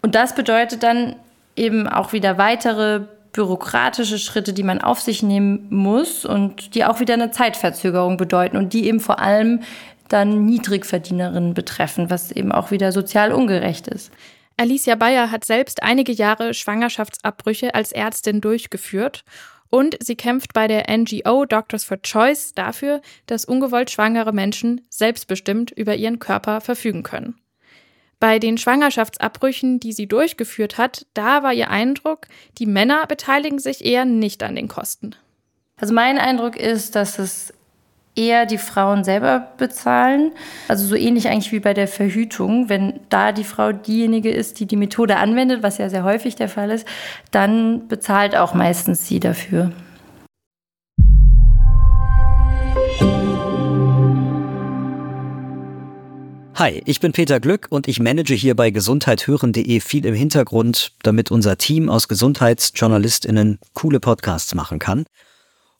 Und 0.00 0.14
das 0.14 0.34
bedeutet 0.34 0.82
dann 0.82 1.16
eben 1.54 1.86
auch 1.86 2.12
wieder 2.12 2.38
weitere 2.38 3.02
bürokratische 3.32 4.18
Schritte, 4.18 4.52
die 4.52 4.62
man 4.62 4.80
auf 4.80 5.00
sich 5.00 5.22
nehmen 5.22 5.66
muss 5.70 6.24
und 6.24 6.74
die 6.74 6.84
auch 6.84 7.00
wieder 7.00 7.14
eine 7.14 7.30
Zeitverzögerung 7.30 8.16
bedeuten 8.16 8.56
und 8.56 8.72
die 8.72 8.86
eben 8.86 9.00
vor 9.00 9.20
allem 9.20 9.60
dann 10.08 10.44
Niedrigverdienerinnen 10.44 11.54
betreffen, 11.54 12.10
was 12.10 12.30
eben 12.30 12.52
auch 12.52 12.70
wieder 12.70 12.92
sozial 12.92 13.32
ungerecht 13.32 13.88
ist. 13.88 14.10
Alicia 14.56 14.94
Bayer 14.94 15.30
hat 15.30 15.44
selbst 15.44 15.82
einige 15.82 16.12
Jahre 16.12 16.54
Schwangerschaftsabbrüche 16.54 17.74
als 17.74 17.92
Ärztin 17.92 18.40
durchgeführt 18.40 19.24
und 19.70 19.96
sie 20.00 20.16
kämpft 20.16 20.52
bei 20.52 20.68
der 20.68 20.84
NGO 20.94 21.46
Doctors 21.46 21.84
for 21.84 22.00
Choice 22.02 22.52
dafür, 22.52 23.00
dass 23.26 23.46
ungewollt 23.46 23.90
schwangere 23.90 24.32
Menschen 24.32 24.82
selbstbestimmt 24.90 25.70
über 25.70 25.96
ihren 25.96 26.18
Körper 26.18 26.60
verfügen 26.60 27.02
können. 27.02 27.38
Bei 28.20 28.38
den 28.38 28.58
Schwangerschaftsabbrüchen, 28.58 29.80
die 29.80 29.92
sie 29.92 30.06
durchgeführt 30.06 30.78
hat, 30.78 31.06
da 31.14 31.42
war 31.42 31.54
ihr 31.54 31.70
Eindruck, 31.70 32.28
die 32.58 32.66
Männer 32.66 33.06
beteiligen 33.06 33.58
sich 33.58 33.84
eher 33.84 34.04
nicht 34.04 34.42
an 34.42 34.54
den 34.54 34.68
Kosten. 34.68 35.16
Also 35.76 35.92
mein 35.92 36.18
Eindruck 36.18 36.56
ist, 36.56 36.94
dass 36.94 37.18
es 37.18 37.52
eher 38.14 38.46
die 38.46 38.58
Frauen 38.58 39.04
selber 39.04 39.48
bezahlen. 39.56 40.32
Also 40.68 40.86
so 40.86 40.96
ähnlich 40.96 41.28
eigentlich 41.28 41.52
wie 41.52 41.60
bei 41.60 41.74
der 41.74 41.88
Verhütung. 41.88 42.68
Wenn 42.68 43.00
da 43.08 43.32
die 43.32 43.44
Frau 43.44 43.72
diejenige 43.72 44.30
ist, 44.30 44.60
die 44.60 44.66
die 44.66 44.76
Methode 44.76 45.16
anwendet, 45.16 45.62
was 45.62 45.78
ja 45.78 45.88
sehr 45.88 46.04
häufig 46.04 46.36
der 46.36 46.48
Fall 46.48 46.70
ist, 46.70 46.86
dann 47.30 47.88
bezahlt 47.88 48.36
auch 48.36 48.54
meistens 48.54 49.06
sie 49.06 49.20
dafür. 49.20 49.72
Hi, 56.54 56.82
ich 56.84 57.00
bin 57.00 57.12
Peter 57.12 57.40
Glück 57.40 57.66
und 57.70 57.88
ich 57.88 57.98
manage 57.98 58.34
hier 58.34 58.54
bei 58.54 58.70
gesundheithören.de 58.70 59.80
viel 59.80 60.04
im 60.04 60.14
Hintergrund, 60.14 60.92
damit 61.02 61.30
unser 61.30 61.56
Team 61.56 61.88
aus 61.88 62.08
Gesundheitsjournalistinnen 62.08 63.58
coole 63.72 63.98
Podcasts 64.00 64.54
machen 64.54 64.78
kann. 64.78 65.04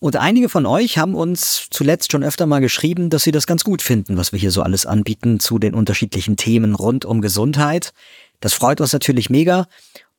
Und 0.02 0.16
einige 0.16 0.49
von 0.49 0.66
euch 0.66 0.99
haben 0.99 1.14
uns 1.14 1.68
zuletzt 1.71 2.11
schon 2.11 2.25
öfter 2.25 2.44
mal 2.47 2.61
geschrieben, 2.61 3.09
dass 3.09 3.23
sie 3.23 3.30
das 3.30 3.47
ganz 3.47 3.62
gut 3.62 3.82
finden, 3.82 4.16
was 4.16 4.32
wir 4.32 4.38
hier 4.40 4.50
so 4.50 4.61
alles 4.61 4.85
anbieten 4.85 5.38
zu 5.38 5.61
den 5.61 5.75
unterschiedlichen 5.75 6.37
Themen 6.37 6.75
rund 6.75 7.04
um 7.04 7.21
Gesundheit. 7.21 7.92
Das 8.40 8.52
freut 8.52 8.80
uns 8.80 8.92
natürlich 8.92 9.30
mega. 9.30 9.68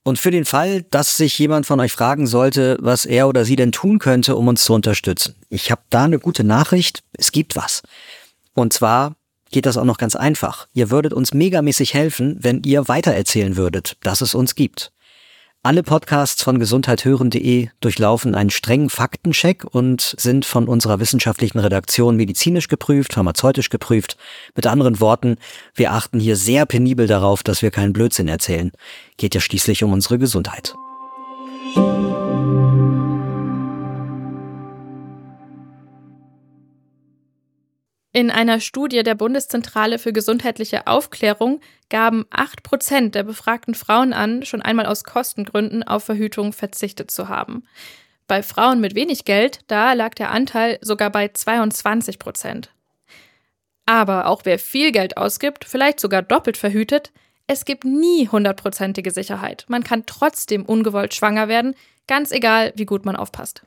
Und 0.04 0.20
für 0.20 0.32
den 0.32 0.46
Fall, 0.46 0.84
dass 0.84 1.18
sich 1.18 1.38
jemand 1.38 1.66
von 1.66 1.82
euch 1.82 1.92
fragen 1.92 2.28
sollte, 2.28 2.78
was 2.80 3.04
er 3.04 3.28
oder 3.28 3.44
sie 3.44 3.58
denn 3.58 3.74
tun 3.74 4.00
könnte, 4.00 4.38
um 4.38 4.48
uns 4.48 4.64
zu 4.64 4.74
unterstützen. 4.74 5.36
Ich 5.50 5.70
habe 5.70 5.82
da 5.90 6.06
eine 6.06 6.18
gute 6.18 6.46
Nachricht. 6.46 7.04
Es 7.12 7.34
gibt 7.34 7.58
was. 7.58 7.82
Und 8.54 8.72
zwar 8.72 9.18
geht 9.52 9.66
das 9.66 9.76
auch 9.76 9.84
noch 9.84 9.98
ganz 9.98 10.16
einfach. 10.16 10.70
Ihr 10.74 10.92
würdet 10.92 11.12
uns 11.12 11.34
megamäßig 11.34 11.94
helfen, 11.94 12.38
wenn 12.40 12.64
ihr 12.64 12.88
weitererzählen 12.88 13.58
würdet, 13.58 13.98
dass 14.02 14.22
es 14.22 14.34
uns 14.34 14.56
gibt. 14.56 14.94
Alle 15.66 15.82
Podcasts 15.82 16.44
von 16.44 16.60
gesundheithören.de 16.60 17.70
durchlaufen 17.80 18.36
einen 18.36 18.50
strengen 18.50 18.90
Faktencheck 18.90 19.64
und 19.64 20.14
sind 20.18 20.44
von 20.44 20.68
unserer 20.68 21.00
wissenschaftlichen 21.00 21.58
Redaktion 21.58 22.18
medizinisch 22.18 22.68
geprüft, 22.68 23.14
pharmazeutisch 23.14 23.70
geprüft. 23.70 24.18
Mit 24.58 24.68
anderen 24.68 25.00
Worten, 25.00 25.38
wir 25.74 25.94
achten 25.94 26.20
hier 26.20 26.36
sehr 26.36 26.66
penibel 26.66 27.08
darauf, 27.08 27.44
dass 27.44 27.62
wir 27.62 27.72
keinen 27.72 27.94
Blödsinn 27.94 28.28
erzählen. 28.28 28.74
Geht 29.16 29.36
ja 29.36 29.40
schließlich 29.40 29.86
um 29.86 29.94
unsere 29.94 30.20
Gesundheit. 30.20 30.76
In 38.16 38.30
einer 38.30 38.60
Studie 38.60 39.02
der 39.02 39.16
Bundeszentrale 39.16 39.98
für 39.98 40.14
gesundheitliche 40.14 40.86
Aufklärung 40.86 41.62
gaben 41.90 42.26
8 42.30 42.62
Prozent 42.62 43.16
der 43.16 43.24
befragten 43.24 43.74
Frauen 43.74 44.14
an, 44.14 44.46
schon 44.46 44.62
einmal 44.62 44.86
aus 44.86 45.04
Kostengründen 45.04 45.82
auf 45.82 46.04
Verhütung 46.04 46.54
verzichtet 46.54 47.10
zu 47.10 47.28
haben. 47.28 47.64
Bei 48.28 48.44
Frauen 48.44 48.80
mit 48.80 48.94
wenig 48.94 49.26
Geld, 49.26 49.62
da 49.66 49.94
lag 49.94 50.14
der 50.14 50.30
Anteil 50.30 50.78
sogar 50.82 51.10
bei 51.10 51.30
22 51.30 52.20
Prozent. 52.20 52.70
Aber 53.88 54.28
auch 54.28 54.42
wer 54.46 54.60
viel 54.60 54.92
Geld 54.92 55.18
ausgibt, 55.18 55.66
vielleicht 55.66 56.00
sogar 56.00 56.22
doppelt 56.22 56.58
verhütet, 56.58 57.12
es 57.48 57.66
gibt 57.66 57.84
nie 57.84 58.28
hundertprozentige 58.28 59.10
Sicherheit. 59.10 59.66
Man 59.70 59.84
kann 59.84 60.06
trotzdem 60.06 60.66
ungewollt 60.66 61.16
schwanger 61.16 61.48
werden, 61.48 61.74
ganz 62.08 62.32
egal, 62.32 62.74
wie 62.76 62.86
gut 62.86 63.06
man 63.06 63.16
aufpasst. 63.16 63.64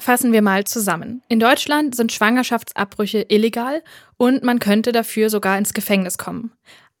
Fassen 0.00 0.32
wir 0.32 0.40
mal 0.40 0.64
zusammen. 0.64 1.22
In 1.28 1.40
Deutschland 1.40 1.94
sind 1.94 2.10
Schwangerschaftsabbrüche 2.10 3.26
illegal 3.28 3.82
und 4.16 4.42
man 4.42 4.58
könnte 4.58 4.92
dafür 4.92 5.28
sogar 5.28 5.58
ins 5.58 5.74
Gefängnis 5.74 6.16
kommen. 6.16 6.52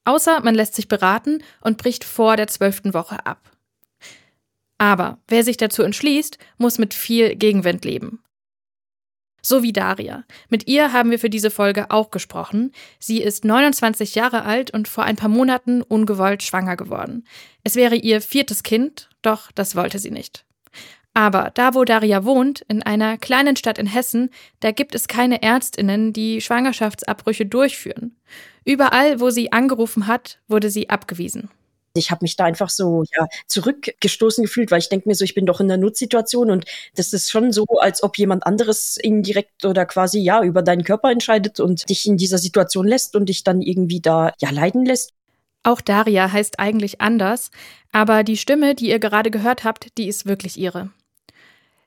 Außer 0.04 0.40
man 0.42 0.54
lässt 0.54 0.74
sich 0.74 0.86
beraten 0.86 1.42
und 1.62 1.78
bricht 1.78 2.04
vor 2.04 2.36
der 2.36 2.46
zwölften 2.46 2.92
Woche 2.92 3.24
ab. 3.24 3.50
Aber 4.76 5.18
wer 5.28 5.44
sich 5.44 5.56
dazu 5.56 5.82
entschließt, 5.82 6.38
muss 6.58 6.78
mit 6.78 6.92
viel 6.92 7.36
Gegenwind 7.36 7.86
leben. 7.86 8.22
So 9.42 9.62
wie 9.62 9.72
Daria. 9.72 10.24
Mit 10.50 10.68
ihr 10.68 10.92
haben 10.92 11.10
wir 11.10 11.18
für 11.18 11.30
diese 11.30 11.50
Folge 11.50 11.90
auch 11.90 12.10
gesprochen. 12.10 12.72
Sie 12.98 13.22
ist 13.22 13.46
29 13.46 14.14
Jahre 14.14 14.44
alt 14.44 14.72
und 14.72 14.88
vor 14.88 15.04
ein 15.04 15.16
paar 15.16 15.30
Monaten 15.30 15.80
ungewollt 15.80 16.42
schwanger 16.42 16.76
geworden. 16.76 17.26
Es 17.64 17.76
wäre 17.76 17.96
ihr 17.96 18.20
viertes 18.20 18.62
Kind, 18.62 19.08
doch 19.22 19.50
das 19.52 19.74
wollte 19.74 19.98
sie 19.98 20.10
nicht. 20.10 20.44
Aber 21.12 21.50
da, 21.54 21.74
wo 21.74 21.84
Daria 21.84 22.24
wohnt, 22.24 22.64
in 22.68 22.82
einer 22.82 23.18
kleinen 23.18 23.56
Stadt 23.56 23.78
in 23.78 23.86
Hessen, 23.86 24.30
da 24.60 24.70
gibt 24.70 24.94
es 24.94 25.08
keine 25.08 25.42
Ärztinnen, 25.42 26.12
die 26.12 26.40
Schwangerschaftsabbrüche 26.40 27.46
durchführen. 27.46 28.16
Überall, 28.64 29.20
wo 29.20 29.30
sie 29.30 29.52
angerufen 29.52 30.06
hat, 30.06 30.38
wurde 30.46 30.70
sie 30.70 30.88
abgewiesen. 30.88 31.50
Ich 31.94 32.12
habe 32.12 32.22
mich 32.22 32.36
da 32.36 32.44
einfach 32.44 32.70
so 32.70 33.02
ja, 33.16 33.26
zurückgestoßen 33.48 34.44
gefühlt, 34.44 34.70
weil 34.70 34.78
ich 34.78 34.88
denke 34.88 35.08
mir 35.08 35.16
so, 35.16 35.24
ich 35.24 35.34
bin 35.34 35.46
doch 35.46 35.58
in 35.58 35.68
einer 35.68 35.82
Notsituation 35.82 36.50
und 36.50 36.64
das 36.94 37.12
ist 37.12 37.30
schon 37.30 37.50
so, 37.50 37.64
als 37.80 38.04
ob 38.04 38.16
jemand 38.16 38.46
anderes 38.46 38.96
indirekt 38.96 39.64
oder 39.64 39.86
quasi 39.86 40.20
ja 40.20 40.44
über 40.44 40.62
deinen 40.62 40.84
Körper 40.84 41.10
entscheidet 41.10 41.58
und 41.58 41.88
dich 41.90 42.06
in 42.06 42.16
dieser 42.16 42.38
Situation 42.38 42.86
lässt 42.86 43.16
und 43.16 43.28
dich 43.28 43.42
dann 43.42 43.60
irgendwie 43.60 44.00
da 44.00 44.32
ja 44.40 44.50
leiden 44.50 44.84
lässt. 44.84 45.14
Auch 45.64 45.80
Daria 45.80 46.30
heißt 46.30 46.60
eigentlich 46.60 47.00
anders, 47.00 47.50
aber 47.90 48.22
die 48.22 48.36
Stimme, 48.36 48.76
die 48.76 48.88
ihr 48.88 49.00
gerade 49.00 49.32
gehört 49.32 49.64
habt, 49.64 49.98
die 49.98 50.06
ist 50.06 50.26
wirklich 50.26 50.56
ihre. 50.58 50.90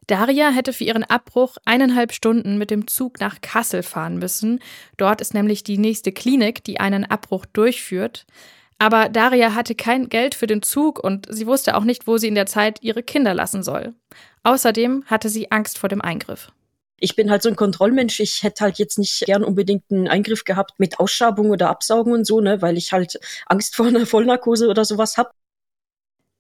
Daria 0.07 0.49
hätte 0.49 0.73
für 0.73 0.83
ihren 0.83 1.03
Abbruch 1.03 1.57
eineinhalb 1.65 2.13
Stunden 2.13 2.57
mit 2.57 2.71
dem 2.71 2.87
Zug 2.87 3.19
nach 3.19 3.41
Kassel 3.41 3.83
fahren 3.83 4.17
müssen. 4.17 4.59
Dort 4.97 5.21
ist 5.21 5.33
nämlich 5.33 5.63
die 5.63 5.77
nächste 5.77 6.11
Klinik, 6.11 6.63
die 6.63 6.79
einen 6.79 7.05
Abbruch 7.05 7.45
durchführt. 7.45 8.25
Aber 8.79 9.07
Daria 9.07 9.55
hatte 9.55 9.75
kein 9.75 10.09
Geld 10.09 10.35
für 10.35 10.47
den 10.47 10.61
Zug 10.61 11.01
und 11.01 11.27
sie 11.29 11.47
wusste 11.47 11.77
auch 11.77 11.83
nicht, 11.83 12.07
wo 12.07 12.17
sie 12.17 12.27
in 12.27 12.35
der 12.35 12.47
Zeit 12.47 12.79
ihre 12.81 13.03
Kinder 13.03 13.33
lassen 13.33 13.63
soll. 13.63 13.93
Außerdem 14.43 15.05
hatte 15.05 15.29
sie 15.29 15.51
Angst 15.51 15.77
vor 15.77 15.89
dem 15.89 16.01
Eingriff. 16.01 16.51
Ich 16.97 17.15
bin 17.15 17.29
halt 17.29 17.41
so 17.41 17.49
ein 17.49 17.55
Kontrollmensch. 17.55 18.19
Ich 18.19 18.43
hätte 18.43 18.63
halt 18.63 18.79
jetzt 18.79 18.97
nicht 18.97 19.25
gern 19.25 19.43
unbedingt 19.43 19.83
einen 19.91 20.07
Eingriff 20.07 20.43
gehabt 20.43 20.79
mit 20.79 20.99
Ausschabung 20.99 21.49
oder 21.49 21.69
Absaugen 21.69 22.13
und 22.13 22.25
so, 22.25 22.41
ne, 22.41 22.61
weil 22.61 22.77
ich 22.77 22.91
halt 22.91 23.19
Angst 23.45 23.75
vor 23.75 23.87
einer 23.87 24.05
Vollnarkose 24.05 24.67
oder 24.69 24.85
sowas 24.85 25.17
habe. 25.17 25.31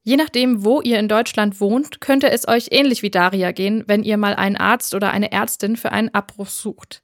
Je 0.05 0.17
nachdem, 0.17 0.65
wo 0.65 0.81
ihr 0.81 0.99
in 0.99 1.07
Deutschland 1.07 1.61
wohnt, 1.61 2.01
könnte 2.01 2.29
es 2.29 2.45
euch 2.45 2.67
ähnlich 2.71 3.03
wie 3.03 3.09
Daria 3.09 3.51
gehen, 3.51 3.85
wenn 3.87 4.03
ihr 4.03 4.17
mal 4.17 4.35
einen 4.35 4.57
Arzt 4.57 4.93
oder 4.93 5.11
eine 5.11 5.31
Ärztin 5.31 5.77
für 5.77 5.93
einen 5.93 6.13
Abbruch 6.13 6.49
sucht. 6.49 7.01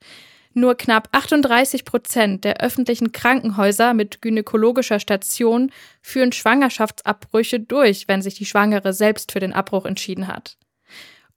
Nur 0.53 0.75
knapp 0.75 1.07
38 1.13 1.85
Prozent 1.85 2.43
der 2.43 2.59
öffentlichen 2.59 3.13
Krankenhäuser 3.13 3.93
mit 3.93 4.21
gynäkologischer 4.21 4.99
Station 4.99 5.71
führen 6.01 6.33
Schwangerschaftsabbrüche 6.33 7.61
durch, 7.61 8.09
wenn 8.09 8.21
sich 8.21 8.33
die 8.33 8.45
Schwangere 8.45 8.91
selbst 8.91 9.31
für 9.31 9.39
den 9.39 9.53
Abbruch 9.53 9.85
entschieden 9.85 10.27
hat. 10.27 10.57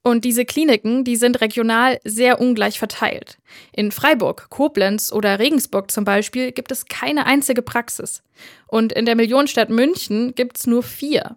Und 0.03 0.25
diese 0.25 0.45
Kliniken, 0.45 1.05
die 1.05 1.15
sind 1.15 1.41
regional 1.41 2.01
sehr 2.03 2.41
ungleich 2.41 2.81
verteilt. 2.81 3.39
In 3.73 3.93
Freiburg, 3.93 4.49
Koblenz 4.51 5.13
oder 5.13 5.39
Regensburg 5.39 5.93
zum 5.93 6.05
Beispiel 6.05 6.51
gibt 6.51 6.73
es 6.73 6.87
keine 6.87 7.27
einzige 7.27 7.63
Praxis. 7.63 8.25
Und 8.67 8.93
in 8.93 9.07
der 9.07 9.15
Millionenstadt 9.15 9.71
München 9.71 10.35
gibt 10.35 10.59
es 10.59 10.67
nur 10.67 10.83
vier. 10.83 11.37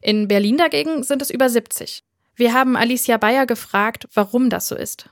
In 0.00 0.28
Berlin 0.28 0.56
dagegen 0.56 1.02
sind 1.02 1.22
es 1.22 1.30
über 1.30 1.48
70. 1.48 2.02
Wir 2.36 2.54
haben 2.54 2.76
Alicia 2.76 3.16
Bayer 3.18 3.46
gefragt, 3.46 4.08
warum 4.14 4.50
das 4.50 4.68
so 4.68 4.76
ist. 4.76 5.10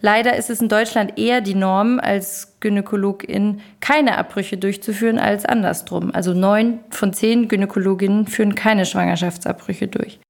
Leider 0.00 0.36
ist 0.36 0.50
es 0.50 0.60
in 0.60 0.68
Deutschland 0.68 1.18
eher 1.18 1.40
die 1.40 1.54
Norm, 1.54 1.98
als 1.98 2.58
Gynäkologin 2.60 3.60
keine 3.80 4.18
Abbrüche 4.18 4.58
durchzuführen 4.58 5.18
als 5.18 5.46
andersrum. 5.46 6.10
Also 6.12 6.34
neun 6.34 6.80
von 6.90 7.12
zehn 7.14 7.48
Gynäkologinnen 7.48 8.26
führen 8.26 8.54
keine 8.54 8.84
Schwangerschaftsabbrüche 8.84 9.88
durch. 9.88 10.20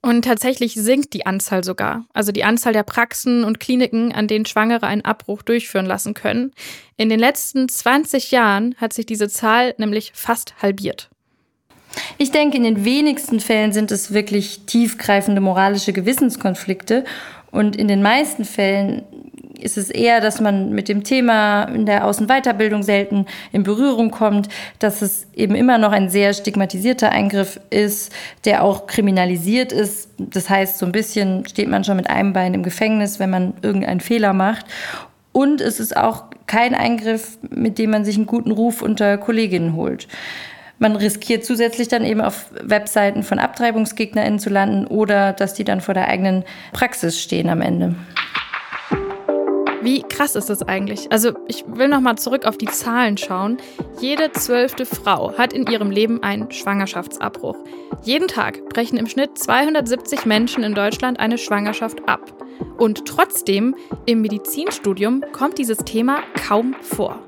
Und 0.00 0.24
tatsächlich 0.24 0.74
sinkt 0.74 1.14
die 1.14 1.26
Anzahl 1.26 1.64
sogar. 1.64 2.06
Also 2.12 2.30
die 2.30 2.44
Anzahl 2.44 2.72
der 2.72 2.84
Praxen 2.84 3.42
und 3.42 3.58
Kliniken, 3.58 4.12
an 4.12 4.28
denen 4.28 4.46
Schwangere 4.46 4.86
einen 4.86 5.04
Abbruch 5.04 5.42
durchführen 5.42 5.86
lassen 5.86 6.14
können. 6.14 6.52
In 6.96 7.08
den 7.08 7.18
letzten 7.18 7.68
20 7.68 8.30
Jahren 8.30 8.76
hat 8.76 8.92
sich 8.92 9.06
diese 9.06 9.28
Zahl 9.28 9.74
nämlich 9.78 10.12
fast 10.14 10.62
halbiert. 10.62 11.10
Ich 12.18 12.30
denke, 12.30 12.56
in 12.56 12.64
den 12.64 12.84
wenigsten 12.84 13.40
Fällen 13.40 13.72
sind 13.72 13.90
es 13.90 14.12
wirklich 14.12 14.66
tiefgreifende 14.66 15.40
moralische 15.40 15.92
Gewissenskonflikte. 15.92 17.04
Und 17.50 17.76
in 17.76 17.88
den 17.88 18.02
meisten 18.02 18.44
Fällen 18.44 19.02
ist 19.60 19.78
es 19.78 19.90
eher, 19.90 20.20
dass 20.20 20.40
man 20.40 20.70
mit 20.70 20.88
dem 20.88 21.04
Thema 21.04 21.64
in 21.64 21.86
der 21.86 22.04
Außenweiterbildung 22.06 22.82
selten 22.82 23.26
in 23.52 23.62
Berührung 23.62 24.10
kommt, 24.10 24.48
dass 24.78 25.02
es 25.02 25.26
eben 25.34 25.54
immer 25.54 25.78
noch 25.78 25.92
ein 25.92 26.08
sehr 26.08 26.34
stigmatisierter 26.34 27.10
Eingriff 27.10 27.60
ist, 27.70 28.12
der 28.44 28.62
auch 28.62 28.86
kriminalisiert 28.86 29.72
ist. 29.72 30.10
Das 30.18 30.50
heißt, 30.50 30.78
so 30.78 30.86
ein 30.86 30.92
bisschen 30.92 31.46
steht 31.46 31.68
man 31.68 31.84
schon 31.84 31.96
mit 31.96 32.10
einem 32.10 32.32
Bein 32.32 32.54
im 32.54 32.62
Gefängnis, 32.62 33.18
wenn 33.18 33.30
man 33.30 33.54
irgendeinen 33.62 34.00
Fehler 34.00 34.32
macht. 34.32 34.66
Und 35.32 35.60
es 35.60 35.80
ist 35.80 35.96
auch 35.96 36.24
kein 36.46 36.74
Eingriff, 36.74 37.38
mit 37.50 37.78
dem 37.78 37.90
man 37.90 38.04
sich 38.04 38.16
einen 38.16 38.26
guten 38.26 38.50
Ruf 38.50 38.82
unter 38.82 39.18
Kolleginnen 39.18 39.74
holt. 39.74 40.08
Man 40.78 40.96
riskiert 40.96 41.44
zusätzlich 41.44 41.88
dann 41.88 42.04
eben 42.04 42.20
auf 42.20 42.50
Webseiten 42.52 43.22
von 43.22 43.38
AbtreibungsgegnerInnen 43.38 44.38
zu 44.38 44.50
landen 44.50 44.86
oder 44.86 45.32
dass 45.32 45.54
die 45.54 45.64
dann 45.64 45.80
vor 45.80 45.94
der 45.94 46.08
eigenen 46.08 46.44
Praxis 46.72 47.20
stehen 47.20 47.48
am 47.48 47.62
Ende. 47.62 47.94
Wie 49.86 50.02
krass 50.02 50.34
ist 50.34 50.50
das 50.50 50.62
eigentlich? 50.62 51.12
Also 51.12 51.32
ich 51.46 51.64
will 51.66 51.86
noch 51.86 52.00
mal 52.00 52.16
zurück 52.16 52.44
auf 52.44 52.58
die 52.58 52.66
Zahlen 52.66 53.16
schauen. 53.16 53.56
Jede 54.00 54.32
zwölfte 54.32 54.84
Frau 54.84 55.38
hat 55.38 55.52
in 55.52 55.66
ihrem 55.66 55.92
Leben 55.92 56.22
einen 56.24 56.50
Schwangerschaftsabbruch. 56.50 57.56
Jeden 58.02 58.26
Tag 58.26 58.68
brechen 58.68 58.98
im 58.98 59.06
Schnitt 59.06 59.38
270 59.38 60.26
Menschen 60.26 60.64
in 60.64 60.74
Deutschland 60.74 61.20
eine 61.20 61.38
Schwangerschaft 61.38 62.08
ab. 62.08 62.20
Und 62.78 63.06
trotzdem, 63.06 63.76
im 64.06 64.22
Medizinstudium 64.22 65.22
kommt 65.32 65.58
dieses 65.58 65.78
Thema 65.78 66.18
kaum 66.34 66.74
vor. 66.80 67.20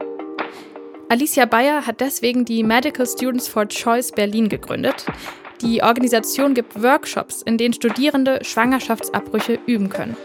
Alicia 1.10 1.46
Bayer 1.46 1.86
hat 1.86 2.02
deswegen 2.02 2.44
die 2.44 2.62
Medical 2.62 3.06
Students 3.06 3.48
for 3.48 3.66
Choice 3.66 4.12
Berlin 4.12 4.50
gegründet. 4.50 5.06
Die 5.62 5.82
Organisation 5.82 6.52
gibt 6.52 6.82
Workshops, 6.82 7.40
in 7.40 7.56
denen 7.56 7.72
Studierende 7.72 8.40
Schwangerschaftsabbrüche 8.44 9.58
üben 9.66 9.88
können. 9.88 10.18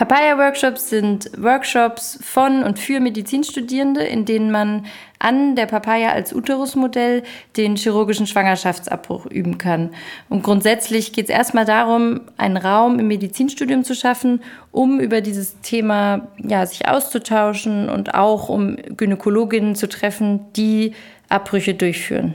Papaya-Workshops 0.00 0.88
sind 0.88 1.30
Workshops 1.36 2.18
von 2.22 2.62
und 2.62 2.78
für 2.78 3.00
Medizinstudierende, 3.00 4.02
in 4.02 4.24
denen 4.24 4.50
man 4.50 4.86
an 5.18 5.56
der 5.56 5.66
Papaya 5.66 6.12
als 6.12 6.32
Uterusmodell 6.32 7.22
den 7.58 7.76
chirurgischen 7.76 8.26
Schwangerschaftsabbruch 8.26 9.26
üben 9.26 9.58
kann. 9.58 9.90
Und 10.30 10.42
grundsätzlich 10.42 11.12
geht 11.12 11.26
es 11.26 11.30
erstmal 11.30 11.66
darum, 11.66 12.22
einen 12.38 12.56
Raum 12.56 12.98
im 12.98 13.08
Medizinstudium 13.08 13.84
zu 13.84 13.94
schaffen, 13.94 14.42
um 14.72 15.00
über 15.00 15.20
dieses 15.20 15.60
Thema 15.60 16.28
ja, 16.38 16.64
sich 16.64 16.88
auszutauschen 16.88 17.90
und 17.90 18.14
auch 18.14 18.48
um 18.48 18.76
Gynäkologinnen 18.76 19.74
zu 19.74 19.86
treffen, 19.86 20.50
die 20.56 20.94
Abbrüche 21.28 21.74
durchführen. 21.74 22.32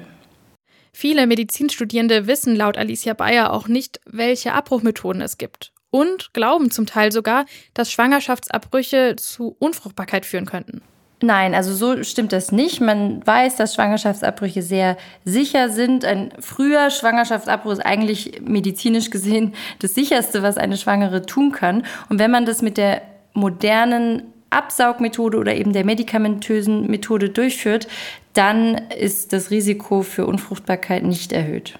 Viele 0.93 1.25
Medizinstudierende 1.25 2.28
wissen 2.28 2.56
laut 2.56 2.78
Alicia 2.78 3.15
Bayer 3.15 3.51
auch 3.51 3.67
nicht, 3.67 4.01
welche 4.06 4.54
Abbruchmethoden 4.54 5.23
es 5.23 5.39
gibt 5.39 5.71
und 5.95 6.34
glauben 6.34 6.71
zum 6.71 6.86
Teil 6.86 7.13
sogar, 7.13 7.45
dass 7.73 7.89
Schwangerschaftsabbrüche 7.89 9.15
zu 9.15 9.55
Unfruchtbarkeit 9.60 10.25
führen 10.25 10.45
könnten. 10.45 10.81
Nein, 11.21 11.55
also 11.55 11.73
so 11.73 12.03
stimmt 12.03 12.34
das 12.34 12.51
nicht. 12.51 12.81
Man 12.81 13.25
weiß, 13.25 13.55
dass 13.55 13.75
Schwangerschaftsabbrüche 13.75 14.62
sehr 14.62 14.97
sicher 15.23 15.69
sind. 15.69 16.03
Ein 16.03 16.34
früher 16.41 16.89
Schwangerschaftsabbruch 16.89 17.71
ist 17.71 17.86
eigentlich 17.86 18.41
medizinisch 18.41 19.10
gesehen 19.10 19.53
das 19.79 19.95
sicherste, 19.95 20.43
was 20.43 20.58
eine 20.58 20.75
Schwangere 20.75 21.25
tun 21.25 21.53
kann. 21.53 21.86
Und 22.10 22.19
wenn 22.19 22.29
man 22.29 22.45
das 22.45 22.62
mit 22.62 22.75
der 22.75 23.01
modernen 23.31 24.23
Absaugmethode 24.49 25.38
oder 25.38 25.55
eben 25.55 25.71
der 25.71 25.86
medikamentösen 25.86 26.88
Methode 26.88 27.29
durchführt, 27.29 27.88
dann 28.34 28.81
ist 28.99 29.31
das 29.31 29.49
Risiko 29.49 30.01
für 30.01 30.25
Unfruchtbarkeit 30.25 31.03
nicht 31.03 31.31
erhöht. 31.31 31.79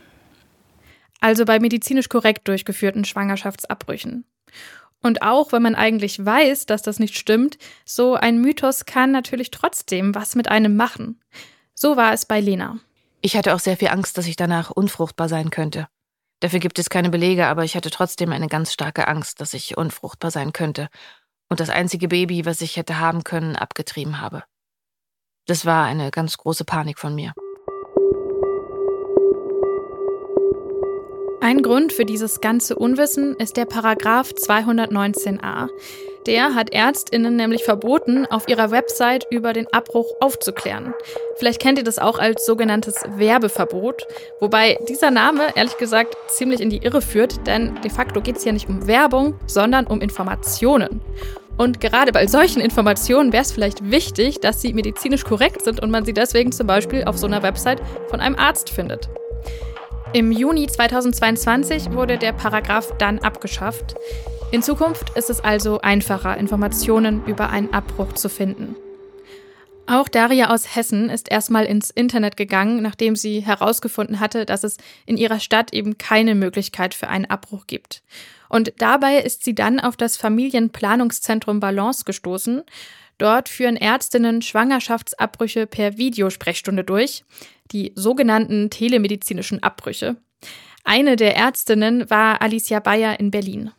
Also 1.26 1.44
bei 1.44 1.60
medizinisch 1.60 2.08
korrekt 2.08 2.48
durchgeführten 2.48 3.04
Schwangerschaftsabbrüchen. 3.04 4.26
Und 5.02 5.24
auch 5.24 5.54
wenn 5.54 5.64
man 5.64 5.74
eigentlich 5.74 6.24
weiß, 6.24 6.68
dass 6.68 6.84
das 6.84 7.00
nicht 7.00 7.18
stimmt, 7.18 7.58
so 7.84 8.14
ein 8.14 8.40
Mythos 8.40 8.86
kann 8.86 9.10
natürlich 9.10 9.50
trotzdem 9.50 10.14
was 10.14 10.36
mit 10.36 10.50
einem 10.50 10.76
machen. 10.76 11.20
So 11.74 11.98
war 11.98 12.14
es 12.14 12.28
bei 12.28 12.40
Lena. 12.40 12.78
Ich 13.22 13.36
hatte 13.36 13.56
auch 13.56 13.60
sehr 13.60 13.76
viel 13.76 13.88
Angst, 13.88 14.20
dass 14.20 14.28
ich 14.28 14.36
danach 14.36 14.70
unfruchtbar 14.70 15.28
sein 15.28 15.50
könnte. 15.50 15.88
Dafür 16.42 16.60
gibt 16.60 16.78
es 16.78 16.92
keine 16.92 17.10
Belege, 17.10 17.48
aber 17.48 17.64
ich 17.64 17.76
hatte 17.76 17.90
trotzdem 17.90 18.32
eine 18.32 18.48
ganz 18.48 18.72
starke 18.72 19.08
Angst, 19.08 19.42
dass 19.42 19.56
ich 19.56 19.78
unfruchtbar 19.78 20.30
sein 20.30 20.54
könnte 20.54 20.90
und 21.50 21.60
das 21.60 21.72
einzige 21.72 22.08
Baby, 22.08 22.46
was 22.46 22.62
ich 22.62 22.78
hätte 22.78 23.00
haben 23.00 23.24
können, 23.24 23.56
abgetrieben 23.56 24.22
habe. 24.22 24.44
Das 25.48 25.66
war 25.66 25.86
eine 25.86 26.12
ganz 26.12 26.38
große 26.38 26.66
Panik 26.66 27.00
von 27.00 27.16
mir. 27.16 27.34
Ein 31.46 31.62
Grund 31.62 31.94
für 31.94 32.06
dieses 32.06 32.42
ganze 32.42 32.76
Unwissen 32.76 33.36
ist 33.36 33.56
der 33.56 33.66
Paragraph 33.66 34.32
219a. 34.32 35.70
Der 36.26 36.56
hat 36.56 36.74
Ärztinnen 36.74 37.36
nämlich 37.36 37.64
verboten, 37.64 38.26
auf 38.26 38.48
ihrer 38.48 38.72
Website 38.72 39.28
über 39.30 39.54
den 39.54 39.72
Abbruch 39.72 40.08
aufzuklären. 40.22 40.96
Vielleicht 41.36 41.62
kennt 41.62 41.78
ihr 41.78 41.84
das 41.84 42.00
auch 42.00 42.18
als 42.18 42.48
sogenanntes 42.48 42.96
Werbeverbot, 43.18 44.08
wobei 44.40 44.80
dieser 44.90 45.12
Name 45.12 45.44
ehrlich 45.54 45.78
gesagt 45.78 46.18
ziemlich 46.30 46.62
in 46.62 46.72
die 46.72 46.80
Irre 46.84 47.04
führt, 47.04 47.46
denn 47.46 47.80
de 47.84 47.92
facto 47.92 48.22
geht 48.22 48.38
es 48.38 48.44
hier 48.44 48.54
nicht 48.54 48.68
um 48.68 48.88
Werbung, 48.88 49.36
sondern 49.46 49.86
um 49.86 50.02
Informationen. 50.02 51.00
Und 51.58 51.80
gerade 51.80 52.12
bei 52.12 52.26
solchen 52.26 52.60
Informationen 52.60 53.32
wäre 53.32 53.44
es 53.44 53.52
vielleicht 53.52 53.92
wichtig, 53.92 54.40
dass 54.40 54.64
sie 54.64 54.74
medizinisch 54.74 55.24
korrekt 55.24 55.64
sind 55.64 55.80
und 55.80 55.92
man 55.92 56.06
sie 56.06 56.14
deswegen 56.14 56.52
zum 56.52 56.66
Beispiel 56.66 57.04
auf 57.04 57.20
so 57.20 57.28
einer 57.28 57.44
Website 57.44 57.84
von 58.10 58.20
einem 58.20 58.36
Arzt 58.36 58.72
findet. 58.72 59.10
Im 60.15 60.32
Juni 60.32 60.65
2022 60.65 61.91
wurde 61.91 62.17
der 62.17 62.32
Paragraph 62.32 62.93
dann 62.99 63.19
abgeschafft. 63.19 63.95
In 64.49 64.63
Zukunft 64.63 65.10
ist 65.17 65.30
es 65.30 65.41
also 65.41 65.82
einfacher, 65.82 66.38
Informationen 66.38 67.25
über 67.25 67.49
einen 67.49 67.73
Abbruch 67.73 68.13
zu 68.13 68.30
finden. 68.30 68.78
Auch 69.88 70.08
Daria 70.08 70.54
aus 70.54 70.73
Hessen 70.73 71.10
ist 71.10 71.30
erstmal 71.30 71.65
ins 71.65 71.89
Internet 71.89 72.38
gegangen, 72.38 72.82
nachdem 72.82 73.17
sie 73.17 73.41
herausgefunden 73.41 74.21
hatte, 74.21 74.45
dass 74.45 74.63
es 74.63 74.78
in 75.06 75.17
ihrer 75.17 75.41
Stadt 75.41 75.73
eben 75.73 75.97
keine 75.97 76.34
Möglichkeit 76.34 76.93
für 76.93 77.10
einen 77.10 77.25
Abbruch 77.25 77.67
gibt. 77.67 78.01
Und 78.47 78.71
dabei 78.78 79.17
ist 79.17 79.43
sie 79.43 79.54
dann 79.54 79.82
auf 79.82 79.97
das 79.97 80.15
Familienplanungszentrum 80.15 81.60
Balance 81.60 82.06
gestoßen. 82.06 82.63
Dort 83.17 83.49
führen 83.49 83.75
Ärztinnen 83.75 84.41
Schwangerschaftsabbrüche 84.41 85.67
per 85.67 85.97
Videosprechstunde 85.97 86.86
durch 86.86 87.25
die 87.71 87.93
sogenannten 87.95 88.69
telemedizinischen 88.69 89.62
Abbrüche. 89.63 90.17
Eine 90.84 91.15
der 91.15 91.36
Ärztinnen 91.36 92.10
war 92.10 92.41
Alicia 92.41 92.80
Bayer 92.80 93.19
in 93.19 93.32
Berlin. 93.32 93.71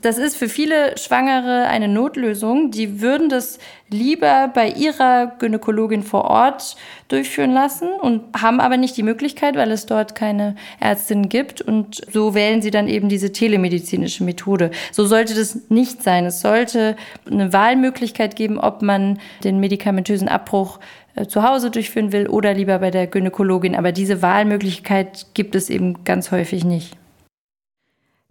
Das 0.00 0.18
ist 0.18 0.36
für 0.36 0.48
viele 0.48 0.96
Schwangere 0.96 1.66
eine 1.68 1.86
Notlösung. 1.86 2.70
Die 2.70 3.00
würden 3.00 3.28
das 3.28 3.58
lieber 3.88 4.50
bei 4.52 4.68
ihrer 4.68 5.32
Gynäkologin 5.38 6.02
vor 6.02 6.24
Ort 6.24 6.76
durchführen 7.08 7.52
lassen 7.52 7.88
und 8.00 8.22
haben 8.40 8.58
aber 8.60 8.78
nicht 8.78 8.96
die 8.96 9.02
Möglichkeit, 9.02 9.54
weil 9.54 9.70
es 9.70 9.86
dort 9.86 10.14
keine 10.14 10.56
Ärztin 10.80 11.28
gibt. 11.28 11.60
Und 11.60 12.00
so 12.10 12.34
wählen 12.34 12.62
sie 12.62 12.70
dann 12.70 12.88
eben 12.88 13.08
diese 13.08 13.32
telemedizinische 13.32 14.24
Methode. 14.24 14.70
So 14.92 15.04
sollte 15.04 15.34
das 15.34 15.58
nicht 15.68 16.02
sein. 16.02 16.24
Es 16.24 16.40
sollte 16.40 16.96
eine 17.30 17.52
Wahlmöglichkeit 17.52 18.34
geben, 18.34 18.58
ob 18.58 18.82
man 18.82 19.18
den 19.44 19.60
medikamentösen 19.60 20.28
Abbruch 20.28 20.80
äh, 21.14 21.26
zu 21.26 21.42
Hause 21.42 21.70
durchführen 21.70 22.12
will 22.12 22.26
oder 22.28 22.54
lieber 22.54 22.78
bei 22.78 22.90
der 22.90 23.06
Gynäkologin. 23.06 23.76
Aber 23.76 23.92
diese 23.92 24.22
Wahlmöglichkeit 24.22 25.26
gibt 25.34 25.54
es 25.54 25.68
eben 25.68 26.04
ganz 26.04 26.30
häufig 26.30 26.64
nicht. 26.64 26.96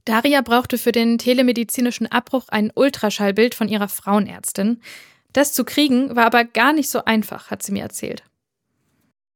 Daria 0.05 0.41
brauchte 0.41 0.77
für 0.77 0.91
den 0.91 1.17
telemedizinischen 1.17 2.07
Abbruch 2.07 2.49
ein 2.49 2.71
Ultraschallbild 2.73 3.55
von 3.55 3.67
ihrer 3.67 3.87
Frauenärztin. 3.87 4.81
Das 5.33 5.53
zu 5.53 5.63
kriegen 5.63 6.15
war 6.15 6.25
aber 6.25 6.43
gar 6.43 6.73
nicht 6.73 6.89
so 6.89 7.05
einfach, 7.05 7.51
hat 7.51 7.63
sie 7.63 7.71
mir 7.71 7.83
erzählt. 7.83 8.23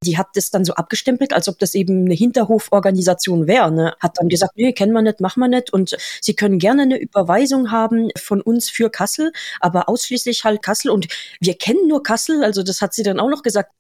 Die 0.04 0.18
hat 0.18 0.28
das 0.36 0.52
dann 0.52 0.66
so 0.66 0.74
abgestempelt, 0.74 1.34
als 1.34 1.48
ob 1.48 1.58
das 1.58 1.74
eben 1.74 2.06
eine 2.06 2.14
Hinterhoforganisation 2.14 3.48
wäre. 3.48 3.72
Ne? 3.72 3.96
Hat 4.00 4.18
dann 4.20 4.28
gesagt, 4.28 4.54
nee, 4.56 4.74
kennen 4.74 4.92
wir 4.92 5.02
nicht, 5.02 5.20
machen 5.20 5.40
wir 5.40 5.48
nicht. 5.48 5.72
Und 5.72 5.96
sie 6.22 6.36
können 6.36 6.60
gerne 6.60 6.84
eine 6.84 7.00
Überweisung 7.00 7.72
haben 7.72 8.10
von 8.18 8.42
uns 8.42 8.70
für 8.70 8.90
Kassel, 8.90 9.32
aber 9.62 9.90
ausschließlich 9.90 10.44
halt 10.44 10.62
Kassel. 10.62 10.92
Und 10.92 11.08
wir 11.40 11.56
kennen 11.56 11.88
nur 11.88 12.04
Kassel, 12.04 12.44
also 12.44 12.62
das 12.62 12.82
hat 12.82 12.94
sie 12.94 13.04
dann 13.04 13.20
auch 13.20 13.30
noch 13.30 13.42
gesagt. 13.42 13.72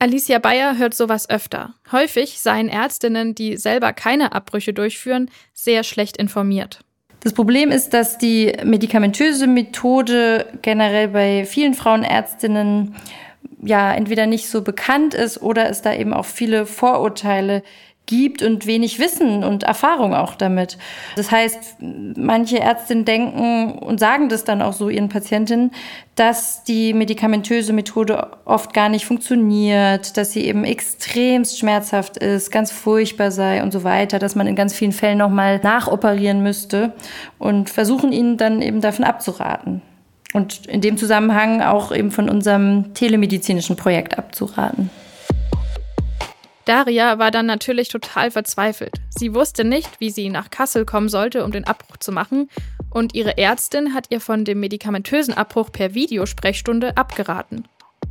Alicia 0.00 0.38
Bayer 0.38 0.78
hört 0.78 0.94
sowas 0.94 1.28
öfter. 1.28 1.74
Häufig 1.90 2.38
seien 2.40 2.68
Ärztinnen, 2.68 3.34
die 3.34 3.56
selber 3.56 3.92
keine 3.92 4.32
Abbrüche 4.32 4.72
durchführen, 4.72 5.28
sehr 5.54 5.82
schlecht 5.82 6.16
informiert. 6.16 6.80
Das 7.20 7.32
Problem 7.32 7.72
ist, 7.72 7.90
dass 7.94 8.16
die 8.16 8.52
medikamentöse 8.62 9.48
Methode 9.48 10.46
generell 10.62 11.08
bei 11.08 11.44
vielen 11.46 11.74
Frauenärztinnen 11.74 12.94
ja 13.60 13.92
entweder 13.92 14.26
nicht 14.26 14.48
so 14.48 14.62
bekannt 14.62 15.14
ist 15.14 15.42
oder 15.42 15.68
es 15.68 15.82
da 15.82 15.92
eben 15.92 16.14
auch 16.14 16.26
viele 16.26 16.64
Vorurteile 16.64 17.64
gibt 18.08 18.42
und 18.42 18.66
wenig 18.66 18.98
Wissen 18.98 19.44
und 19.44 19.62
Erfahrung 19.62 20.14
auch 20.14 20.34
damit. 20.34 20.78
Das 21.14 21.30
heißt, 21.30 21.76
manche 22.16 22.58
Ärztinnen 22.58 23.04
denken 23.04 23.78
und 23.78 24.00
sagen 24.00 24.28
das 24.28 24.44
dann 24.44 24.62
auch 24.62 24.72
so 24.72 24.88
ihren 24.88 25.10
Patientinnen, 25.10 25.70
dass 26.16 26.64
die 26.64 26.94
medikamentöse 26.94 27.72
Methode 27.72 28.28
oft 28.44 28.72
gar 28.72 28.88
nicht 28.88 29.04
funktioniert, 29.04 30.16
dass 30.16 30.32
sie 30.32 30.46
eben 30.46 30.64
extremst 30.64 31.58
schmerzhaft 31.58 32.16
ist, 32.16 32.50
ganz 32.50 32.72
furchtbar 32.72 33.30
sei 33.30 33.62
und 33.62 33.72
so 33.72 33.84
weiter, 33.84 34.18
dass 34.18 34.34
man 34.34 34.46
in 34.46 34.56
ganz 34.56 34.74
vielen 34.74 34.92
Fällen 34.92 35.18
nochmal 35.18 35.60
nachoperieren 35.62 36.42
müsste 36.42 36.94
und 37.38 37.70
versuchen 37.70 38.10
ihnen 38.10 38.38
dann 38.38 38.62
eben 38.62 38.80
davon 38.80 39.04
abzuraten. 39.04 39.82
Und 40.32 40.66
in 40.66 40.80
dem 40.80 40.96
Zusammenhang 40.96 41.62
auch 41.62 41.92
eben 41.92 42.10
von 42.10 42.28
unserem 42.28 42.94
telemedizinischen 42.94 43.76
Projekt 43.76 44.18
abzuraten. 44.18 44.90
Daria 46.68 47.18
war 47.18 47.30
dann 47.30 47.46
natürlich 47.46 47.88
total 47.88 48.30
verzweifelt. 48.30 48.96
Sie 49.08 49.34
wusste 49.34 49.64
nicht, 49.64 50.00
wie 50.00 50.10
sie 50.10 50.28
nach 50.28 50.50
Kassel 50.50 50.84
kommen 50.84 51.08
sollte, 51.08 51.44
um 51.44 51.50
den 51.50 51.64
Abbruch 51.64 51.96
zu 51.96 52.12
machen, 52.12 52.50
und 52.90 53.14
ihre 53.14 53.36
Ärztin 53.36 53.94
hat 53.94 54.06
ihr 54.10 54.20
von 54.20 54.44
dem 54.44 54.60
medikamentösen 54.60 55.34
Abbruch 55.34 55.70
per 55.72 55.94
Videosprechstunde 55.94 56.96
abgeraten 56.96 57.64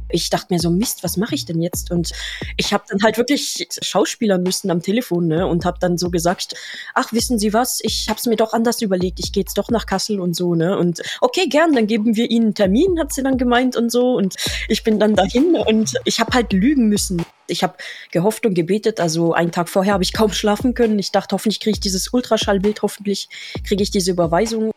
ich 0.10 0.30
dachte 0.30 0.54
mir 0.54 0.60
so, 0.60 0.70
Mist, 0.70 1.04
was 1.04 1.18
mache 1.18 1.36
ich 1.36 1.46
denn 1.46 1.62
jetzt? 1.62 1.92
Und 1.92 2.12
ich 2.56 2.74
habe 2.74 2.86
dann 2.90 3.02
halt 3.04 3.18
wirklich 3.18 3.68
schauspielern 3.82 4.42
müssen 4.42 4.72
am 4.72 4.82
Telefon 4.82 5.28
ne? 5.28 5.46
und 5.46 5.66
habe 5.66 5.80
dann 5.82 5.98
so 5.98 6.10
gesagt, 6.10 6.56
ach, 6.94 7.12
wissen 7.12 7.38
Sie 7.38 7.54
was, 7.54 7.80
ich 7.82 8.08
habe 8.08 8.18
es 8.18 8.26
mir 8.26 8.38
doch 8.38 8.54
anders 8.54 8.82
überlegt, 8.82 9.20
ich 9.20 9.34
gehe 9.34 9.42
jetzt 9.42 9.58
doch 9.58 9.70
nach 9.70 9.86
Kassel 9.86 10.20
und 10.20 10.34
so. 10.34 10.56
ne 10.56 10.78
Und 10.78 11.02
okay, 11.20 11.48
gern, 11.48 11.74
dann 11.74 11.88
geben 11.88 12.16
wir 12.16 12.30
Ihnen 12.32 12.46
einen 12.46 12.56
Termin, 12.56 13.00
hat 13.00 13.12
sie 13.12 13.24
dann 13.24 13.38
gemeint 13.38 13.76
und 13.76 13.92
so. 13.92 14.14
Und 14.14 14.36
ich 14.70 14.84
bin 14.84 15.00
dann 15.00 15.16
dahin 15.16 15.56
und 15.56 15.96
ich 16.06 16.20
habe 16.20 16.32
halt 16.34 16.54
lügen 16.54 16.88
müssen. 16.88 17.26
Ich 17.48 17.64
habe 17.64 17.76
gehofft 18.12 18.46
und 18.46 18.54
gebetet, 18.54 19.00
also 19.00 19.34
einen 19.34 19.52
Tag 19.52 19.70
vorher 19.70 19.94
habe 19.94 20.04
ich 20.04 20.14
kaum 20.14 20.32
schlafen 20.32 20.74
können. 20.74 21.00
Ich 21.00 21.12
dachte, 21.12 21.34
hoffentlich 21.34 21.60
kriege 21.60 21.76
ich 21.76 21.80
dieses 21.80 22.14
Ultraschallbild, 22.14 22.82
hoffentlich 22.82 23.30
kriege 23.66 23.84
ich 23.84 23.92
diese 23.92 24.12
Überweisung. 24.12 24.72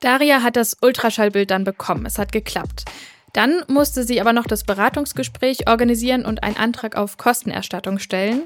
Daria 0.00 0.42
hat 0.42 0.56
das 0.56 0.76
Ultraschallbild 0.80 1.50
dann 1.50 1.64
bekommen. 1.64 2.06
Es 2.06 2.18
hat 2.18 2.32
geklappt. 2.32 2.84
Dann 3.32 3.62
musste 3.68 4.04
sie 4.04 4.20
aber 4.20 4.32
noch 4.32 4.46
das 4.46 4.64
Beratungsgespräch 4.64 5.68
organisieren 5.68 6.24
und 6.24 6.42
einen 6.42 6.56
Antrag 6.56 6.96
auf 6.96 7.16
Kostenerstattung 7.16 7.98
stellen. 7.98 8.42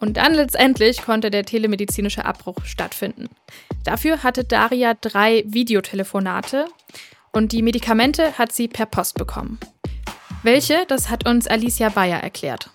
Und 0.00 0.16
dann 0.16 0.34
letztendlich 0.34 1.02
konnte 1.02 1.30
der 1.30 1.44
telemedizinische 1.44 2.24
Abbruch 2.24 2.64
stattfinden. 2.64 3.28
Dafür 3.84 4.22
hatte 4.22 4.44
Daria 4.44 4.94
drei 4.94 5.44
Videotelefonate 5.46 6.66
und 7.32 7.52
die 7.52 7.62
Medikamente 7.62 8.38
hat 8.38 8.52
sie 8.52 8.68
per 8.68 8.86
Post 8.86 9.16
bekommen. 9.16 9.58
Welche, 10.42 10.84
das 10.86 11.10
hat 11.10 11.28
uns 11.28 11.46
Alicia 11.46 11.88
Bayer 11.88 12.20
erklärt. 12.20 12.70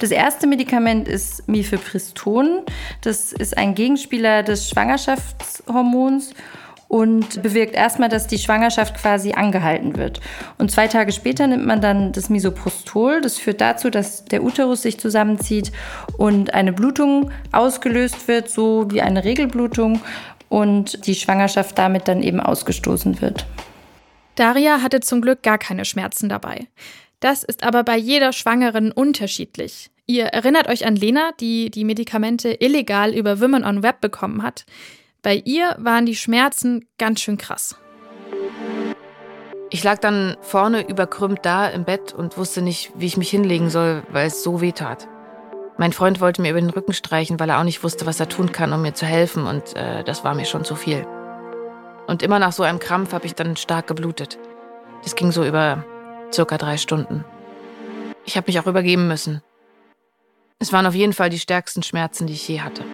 Das 0.00 0.10
erste 0.10 0.46
Medikament 0.46 1.08
ist 1.08 1.48
Mifepriston. 1.48 2.62
Das 3.00 3.32
ist 3.32 3.56
ein 3.56 3.74
Gegenspieler 3.74 4.42
des 4.42 4.68
Schwangerschaftshormons 4.68 6.34
und 6.92 7.42
bewirkt 7.42 7.74
erstmal, 7.74 8.10
dass 8.10 8.26
die 8.26 8.36
Schwangerschaft 8.36 8.98
quasi 8.98 9.32
angehalten 9.32 9.96
wird. 9.96 10.20
Und 10.58 10.70
zwei 10.70 10.88
Tage 10.88 11.10
später 11.12 11.46
nimmt 11.46 11.64
man 11.64 11.80
dann 11.80 12.12
das 12.12 12.28
Misoprostol. 12.28 13.22
Das 13.22 13.38
führt 13.38 13.62
dazu, 13.62 13.88
dass 13.88 14.26
der 14.26 14.42
Uterus 14.42 14.82
sich 14.82 15.00
zusammenzieht 15.00 15.72
und 16.18 16.52
eine 16.52 16.74
Blutung 16.74 17.30
ausgelöst 17.50 18.28
wird, 18.28 18.50
so 18.50 18.90
wie 18.90 19.00
eine 19.00 19.24
Regelblutung 19.24 20.02
und 20.50 21.06
die 21.06 21.14
Schwangerschaft 21.14 21.78
damit 21.78 22.08
dann 22.08 22.22
eben 22.22 22.40
ausgestoßen 22.40 23.22
wird. 23.22 23.46
Daria 24.34 24.82
hatte 24.82 25.00
zum 25.00 25.22
Glück 25.22 25.42
gar 25.42 25.56
keine 25.56 25.86
Schmerzen 25.86 26.28
dabei. 26.28 26.66
Das 27.22 27.44
ist 27.44 27.62
aber 27.62 27.84
bei 27.84 27.96
jeder 27.96 28.32
Schwangeren 28.32 28.90
unterschiedlich. 28.90 29.92
Ihr 30.06 30.24
erinnert 30.24 30.66
euch 30.66 30.84
an 30.84 30.96
Lena, 30.96 31.30
die 31.38 31.70
die 31.70 31.84
Medikamente 31.84 32.56
illegal 32.58 33.14
über 33.14 33.40
Women 33.40 33.64
on 33.64 33.84
Web 33.84 34.00
bekommen 34.00 34.42
hat. 34.42 34.66
Bei 35.22 35.36
ihr 35.36 35.76
waren 35.78 36.04
die 36.04 36.16
Schmerzen 36.16 36.84
ganz 36.98 37.20
schön 37.20 37.38
krass. 37.38 37.76
Ich 39.70 39.84
lag 39.84 39.98
dann 39.98 40.36
vorne 40.40 40.88
überkrümmt 40.88 41.38
da 41.44 41.68
im 41.68 41.84
Bett 41.84 42.12
und 42.12 42.36
wusste 42.36 42.60
nicht, 42.60 42.90
wie 42.96 43.06
ich 43.06 43.16
mich 43.16 43.30
hinlegen 43.30 43.70
soll, 43.70 44.02
weil 44.10 44.26
es 44.26 44.42
so 44.42 44.60
weh 44.60 44.72
tat. 44.72 45.06
Mein 45.78 45.92
Freund 45.92 46.20
wollte 46.20 46.42
mir 46.42 46.50
über 46.50 46.60
den 46.60 46.70
Rücken 46.70 46.92
streichen, 46.92 47.38
weil 47.38 47.50
er 47.50 47.60
auch 47.60 47.64
nicht 47.64 47.84
wusste, 47.84 48.04
was 48.04 48.18
er 48.18 48.28
tun 48.28 48.50
kann, 48.50 48.72
um 48.72 48.82
mir 48.82 48.94
zu 48.94 49.06
helfen, 49.06 49.46
und 49.46 49.76
äh, 49.76 50.02
das 50.02 50.24
war 50.24 50.34
mir 50.34 50.44
schon 50.44 50.64
zu 50.64 50.74
viel. 50.74 51.06
Und 52.08 52.24
immer 52.24 52.40
nach 52.40 52.52
so 52.52 52.64
einem 52.64 52.80
Krampf 52.80 53.12
habe 53.12 53.26
ich 53.26 53.36
dann 53.36 53.56
stark 53.56 53.86
geblutet. 53.86 54.40
Das 55.04 55.14
ging 55.14 55.30
so 55.30 55.44
über 55.44 55.84
circa 56.32 56.58
drei 56.58 56.76
Stunden. 56.76 57.24
Ich 58.24 58.36
habe 58.36 58.46
mich 58.48 58.58
auch 58.60 58.66
übergeben 58.66 59.08
müssen. 59.08 59.42
Es 60.58 60.72
waren 60.72 60.86
auf 60.86 60.94
jeden 60.94 61.12
Fall 61.12 61.30
die 61.30 61.40
stärksten 61.40 61.82
Schmerzen, 61.82 62.26
die 62.26 62.34
ich 62.34 62.46
je 62.46 62.60
hatte. 62.60 62.84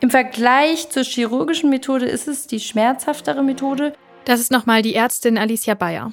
Im 0.00 0.10
Vergleich 0.10 0.90
zur 0.90 1.02
chirurgischen 1.02 1.70
Methode 1.70 2.06
ist 2.06 2.28
es 2.28 2.46
die 2.46 2.60
schmerzhaftere 2.60 3.42
Methode. 3.42 3.94
Das 4.26 4.38
ist 4.38 4.52
nochmal 4.52 4.82
die 4.82 4.94
Ärztin 4.94 5.38
Alicia 5.38 5.74
Bayer. 5.74 6.12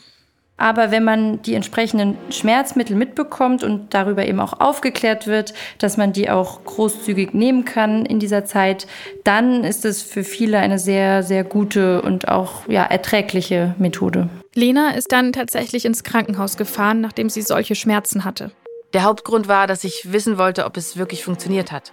Aber 0.58 0.90
wenn 0.90 1.04
man 1.04 1.42
die 1.42 1.54
entsprechenden 1.54 2.18
Schmerzmittel 2.30 2.96
mitbekommt 2.96 3.64
und 3.64 3.94
darüber 3.94 4.26
eben 4.26 4.40
auch 4.40 4.54
aufgeklärt 4.60 5.28
wird, 5.28 5.54
dass 5.80 5.98
man 5.98 6.14
die 6.14 6.30
auch 6.30 6.64
großzügig 6.64 7.34
nehmen 7.34 7.66
kann 7.66 8.06
in 8.06 8.20
dieser 8.20 8.46
Zeit, 8.46 8.88
dann 9.26 9.66
ist 9.66 9.84
es 9.84 10.02
für 10.02 10.24
viele 10.24 10.60
eine 10.60 10.80
sehr, 10.80 11.24
sehr 11.24 11.44
gute 11.44 12.02
und 12.02 12.30
auch 12.30 12.68
ja, 12.70 12.86
erträgliche 12.86 13.76
Methode. 13.78 14.30
Lena 14.58 14.92
ist 14.92 15.12
dann 15.12 15.34
tatsächlich 15.34 15.84
ins 15.84 16.06
Krankenhaus 16.06 16.56
gefahren, 16.56 17.02
nachdem 17.02 17.30
sie 17.30 17.42
solche 17.42 17.76
Schmerzen 17.76 18.24
hatte. 18.24 18.52
Der 18.94 19.04
Hauptgrund 19.04 19.50
war, 19.50 19.68
dass 19.68 19.84
ich 19.84 20.14
wissen 20.14 20.38
wollte, 20.38 20.64
ob 20.64 20.78
es 20.78 20.96
wirklich 20.96 21.26
funktioniert 21.26 21.74
hat. 21.74 21.92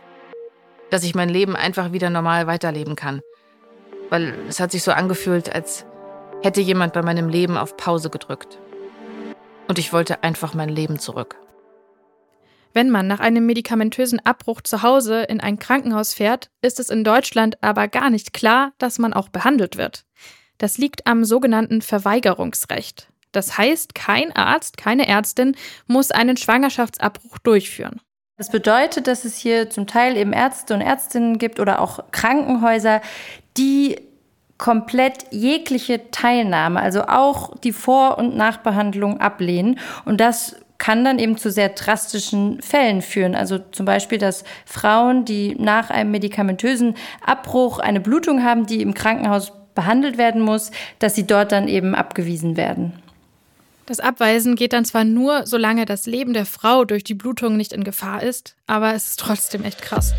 Dass 0.88 1.02
ich 1.02 1.16
mein 1.16 1.28
Leben 1.28 1.56
einfach 1.56 1.90
wieder 1.90 2.08
normal 2.08 2.46
weiterleben 2.46 2.94
kann. 2.94 3.20
Weil 4.10 4.34
es 4.48 4.60
hat 4.60 4.70
sich 4.70 4.84
so 4.84 4.92
angefühlt, 4.92 5.52
als 5.52 5.86
hätte 6.40 6.60
jemand 6.60 6.92
bei 6.92 7.02
meinem 7.02 7.28
Leben 7.28 7.56
auf 7.56 7.76
Pause 7.76 8.10
gedrückt. 8.10 8.60
Und 9.66 9.80
ich 9.80 9.92
wollte 9.92 10.22
einfach 10.22 10.54
mein 10.54 10.68
Leben 10.68 11.00
zurück. 11.00 11.36
Wenn 12.72 12.90
man 12.90 13.08
nach 13.08 13.18
einem 13.18 13.44
medikamentösen 13.44 14.24
Abbruch 14.24 14.60
zu 14.60 14.82
Hause 14.82 15.24
in 15.24 15.40
ein 15.40 15.58
Krankenhaus 15.58 16.14
fährt, 16.14 16.50
ist 16.62 16.78
es 16.78 16.90
in 16.90 17.02
Deutschland 17.02 17.60
aber 17.60 17.88
gar 17.88 18.08
nicht 18.08 18.32
klar, 18.32 18.72
dass 18.78 19.00
man 19.00 19.12
auch 19.12 19.28
behandelt 19.30 19.76
wird. 19.76 20.04
Das 20.62 20.78
liegt 20.78 21.08
am 21.08 21.24
sogenannten 21.24 21.82
Verweigerungsrecht. 21.82 23.08
Das 23.32 23.58
heißt, 23.58 23.96
kein 23.96 24.30
Arzt, 24.30 24.76
keine 24.76 25.08
Ärztin 25.08 25.56
muss 25.88 26.12
einen 26.12 26.36
Schwangerschaftsabbruch 26.36 27.38
durchführen. 27.38 28.00
Das 28.36 28.48
bedeutet, 28.48 29.08
dass 29.08 29.24
es 29.24 29.36
hier 29.36 29.70
zum 29.70 29.88
Teil 29.88 30.16
eben 30.16 30.32
Ärzte 30.32 30.74
und 30.74 30.80
Ärztinnen 30.80 31.38
gibt 31.38 31.58
oder 31.58 31.80
auch 31.80 32.12
Krankenhäuser, 32.12 33.00
die 33.56 33.96
komplett 34.56 35.24
jegliche 35.32 36.12
Teilnahme, 36.12 36.78
also 36.78 37.06
auch 37.08 37.56
die 37.58 37.72
Vor- 37.72 38.16
und 38.18 38.36
Nachbehandlung 38.36 39.18
ablehnen. 39.20 39.80
Und 40.04 40.20
das 40.20 40.54
kann 40.78 41.04
dann 41.04 41.18
eben 41.18 41.38
zu 41.38 41.50
sehr 41.50 41.70
drastischen 41.70 42.62
Fällen 42.62 43.02
führen. 43.02 43.34
Also 43.34 43.58
zum 43.58 43.84
Beispiel, 43.84 44.18
dass 44.18 44.44
Frauen, 44.64 45.24
die 45.24 45.56
nach 45.56 45.90
einem 45.90 46.12
medikamentösen 46.12 46.94
Abbruch 47.20 47.80
eine 47.80 48.00
Blutung 48.00 48.44
haben, 48.44 48.66
die 48.66 48.80
im 48.80 48.94
Krankenhaus 48.94 49.52
behandelt 49.74 50.18
werden 50.18 50.40
muss, 50.40 50.70
dass 50.98 51.14
sie 51.14 51.26
dort 51.26 51.52
dann 51.52 51.68
eben 51.68 51.94
abgewiesen 51.94 52.56
werden. 52.56 52.92
Das 53.86 54.00
Abweisen 54.00 54.54
geht 54.54 54.72
dann 54.72 54.84
zwar 54.84 55.04
nur, 55.04 55.46
solange 55.46 55.84
das 55.84 56.06
Leben 56.06 56.32
der 56.32 56.46
Frau 56.46 56.84
durch 56.84 57.04
die 57.04 57.14
Blutung 57.14 57.56
nicht 57.56 57.72
in 57.72 57.84
Gefahr 57.84 58.22
ist, 58.22 58.54
aber 58.66 58.94
es 58.94 59.08
ist 59.08 59.20
trotzdem 59.20 59.64
echt 59.64 59.82
krass. 59.82 60.14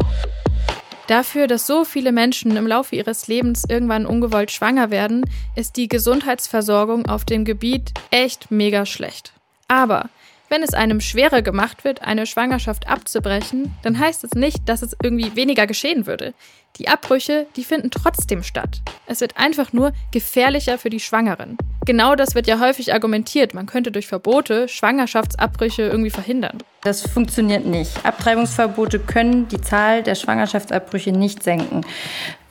Dafür, 1.08 1.48
dass 1.48 1.68
so 1.68 1.84
viele 1.84 2.12
Menschen 2.12 2.56
im 2.56 2.68
Laufe 2.68 2.96
ihres 2.96 3.28
Lebens 3.28 3.64
irgendwann 3.68 4.06
ungewollt 4.06 4.52
schwanger 4.52 4.90
werden, 4.90 5.26
ist 5.56 5.76
die 5.76 5.90
Gesundheitsversorgung 5.90 7.08
auf 7.08 7.26
dem 7.26 7.46
Gebiet 7.46 7.92
echt 8.10 8.52
mega 8.52 8.86
schlecht. 8.86 9.34
Aber 9.68 10.10
wenn 10.50 10.64
es 10.64 10.74
einem 10.74 11.02
schwerer 11.02 11.42
gemacht 11.42 11.84
wird, 11.84 12.02
eine 12.02 12.26
Schwangerschaft 12.26 12.88
abzubrechen, 12.88 13.76
dann 13.82 13.98
heißt 13.98 14.24
es 14.24 14.34
nicht, 14.34 14.70
dass 14.70 14.82
es 14.82 14.96
irgendwie 15.02 15.36
weniger 15.36 15.68
geschehen 15.68 16.06
würde. 16.06 16.34
Die 16.78 16.88
Abbrüche, 16.88 17.46
die 17.56 17.64
finden 17.64 17.92
trotzdem 17.92 18.42
statt. 18.42 18.82
Es 19.06 19.22
wird 19.22 19.38
einfach 19.38 19.74
nur 19.74 19.94
gefährlicher 20.12 20.80
für 20.80 20.90
die 20.90 21.00
Schwangeren. 21.00 21.58
Genau 21.86 22.16
das 22.16 22.34
wird 22.34 22.48
ja 22.48 22.60
häufig 22.60 22.94
argumentiert. 22.94 23.54
Man 23.54 23.68
könnte 23.68 23.92
durch 23.92 24.08
Verbote 24.08 24.68
Schwangerschaftsabbrüche 24.68 25.84
irgendwie 25.84 26.10
verhindern. 26.10 26.58
Das 26.82 27.02
funktioniert 27.02 27.66
nicht. 27.66 28.04
Abtreibungsverbote 28.04 29.00
können 29.00 29.48
die 29.50 29.62
Zahl 29.62 30.02
der 30.02 30.16
Schwangerschaftsabbrüche 30.16 31.12
nicht 31.12 31.44
senken. 31.44 31.82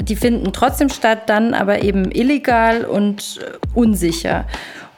Die 0.02 0.16
finden 0.16 0.52
trotzdem 0.52 0.88
statt, 0.88 1.28
dann 1.28 1.54
aber 1.54 1.82
eben 1.82 2.10
illegal 2.12 2.84
und 2.84 3.40
äh, 3.42 3.58
unsicher. 3.74 4.46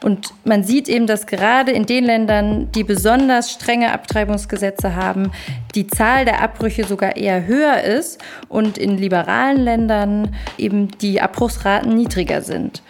Und 0.05 0.35
man 0.45 0.65
sieht 0.65 0.91
eben, 0.91 1.07
dass 1.07 1.27
gerade 1.27 1.73
in 1.73 1.87
den 1.87 2.05
Ländern, 2.05 2.71
die 2.73 2.85
besonders 2.85 3.51
strenge 3.51 3.91
Abtreibungsgesetze 3.91 4.95
haben, 4.95 5.33
die 5.75 5.87
Zahl 5.87 6.27
der 6.27 6.43
Abbrüche 6.43 6.85
sogar 6.85 7.17
eher 7.17 7.47
höher 7.47 7.81
ist 7.81 8.23
und 8.51 8.77
in 8.77 8.99
liberalen 8.99 9.65
Ländern 9.65 10.37
eben 10.59 10.89
die 10.99 11.23
Abbruchsraten 11.23 11.95
niedriger 11.95 12.43
sind. 12.43 12.83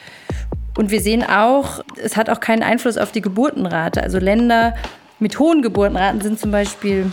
Und 0.77 0.91
wir 0.91 1.01
sehen 1.01 1.23
auch, 1.23 1.85
es 2.03 2.17
hat 2.17 2.29
auch 2.31 2.41
keinen 2.41 2.65
Einfluss 2.65 2.99
auf 2.99 3.13
die 3.13 3.21
Geburtenrate. 3.21 4.03
Also 4.03 4.19
Länder 4.19 4.75
mit 5.21 5.39
hohen 5.39 5.63
Geburtenraten 5.63 6.21
sind 6.21 6.41
zum 6.41 6.51
Beispiel 6.51 7.13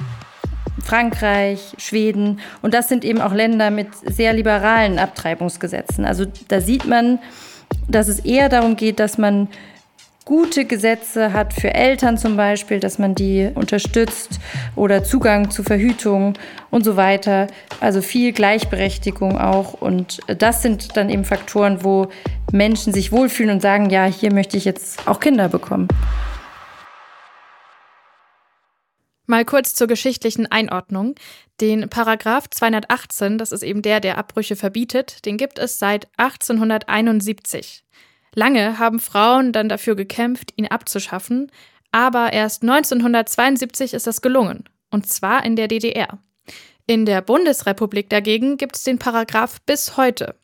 Frankreich, 0.84 1.76
Schweden. 1.78 2.40
Und 2.64 2.74
das 2.74 2.90
sind 2.90 3.06
eben 3.06 3.22
auch 3.22 3.34
Länder 3.34 3.70
mit 3.70 3.90
sehr 4.04 4.34
liberalen 4.34 4.98
Abtreibungsgesetzen. 4.98 6.06
Also 6.06 6.26
da 6.48 6.60
sieht 6.60 6.88
man, 6.88 7.20
dass 7.88 8.08
es 8.08 8.18
eher 8.20 8.50
darum 8.50 8.76
geht, 8.76 9.00
dass 9.00 9.20
man 9.20 9.48
gute 10.26 10.66
Gesetze 10.66 11.34
hat 11.34 11.54
für 11.54 11.74
Eltern 11.74 12.18
zum 12.18 12.38
Beispiel, 12.38 12.80
dass 12.80 13.00
man 13.00 13.16
die 13.16 13.50
unterstützt 13.56 14.40
oder 14.76 15.04
Zugang 15.04 15.50
zu 15.50 15.64
Verhütung 15.64 16.34
und 16.70 16.84
so 16.84 16.96
weiter. 16.96 17.48
Also 17.80 18.02
viel 18.02 18.32
Gleichberechtigung 18.32 19.40
auch. 19.40 19.74
Und 19.74 20.20
das 20.28 20.62
sind 20.62 20.96
dann 20.96 21.10
eben 21.10 21.26
Faktoren, 21.26 21.84
wo 21.84 22.10
Menschen 22.52 22.94
sich 22.94 23.12
wohlfühlen 23.12 23.56
und 23.56 23.62
sagen, 23.62 23.90
ja, 23.90 24.06
hier 24.06 24.34
möchte 24.34 24.58
ich 24.58 24.66
jetzt 24.66 25.08
auch 25.08 25.20
Kinder 25.20 25.50
bekommen. 25.50 25.88
Mal 29.28 29.46
kurz 29.46 29.74
zur 29.74 29.88
geschichtlichen 29.88 30.46
Einordnung. 30.48 31.16
Den 31.62 31.90
Paragraph 31.90 32.50
218, 32.50 33.38
das 33.38 33.52
ist 33.52 33.64
eben 33.64 33.82
der, 33.82 34.02
der 34.02 34.18
Abbrüche 34.18 34.56
verbietet, 34.56 35.26
den 35.26 35.38
gibt 35.38 35.58
es 35.58 35.80
seit 35.80 36.08
1871. 36.18 37.86
Lange 38.34 38.80
haben 38.80 39.00
Frauen 39.00 39.52
dann 39.52 39.70
dafür 39.70 39.96
gekämpft, 39.96 40.54
ihn 40.56 40.68
abzuschaffen, 40.68 41.52
aber 41.92 42.32
erst 42.32 42.64
1972 42.64 43.94
ist 43.94 44.08
das 44.08 44.22
gelungen, 44.22 44.64
und 44.90 45.08
zwar 45.08 45.46
in 45.46 45.56
der 45.56 45.68
DDR. 45.68 46.20
In 46.88 47.06
der 47.06 47.22
Bundesrepublik 47.22 48.10
dagegen 48.10 48.58
gibt 48.58 48.78
es 48.78 48.84
den 48.84 49.00
Paragraph 49.00 49.62
bis 49.66 49.98
heute. 49.98 50.36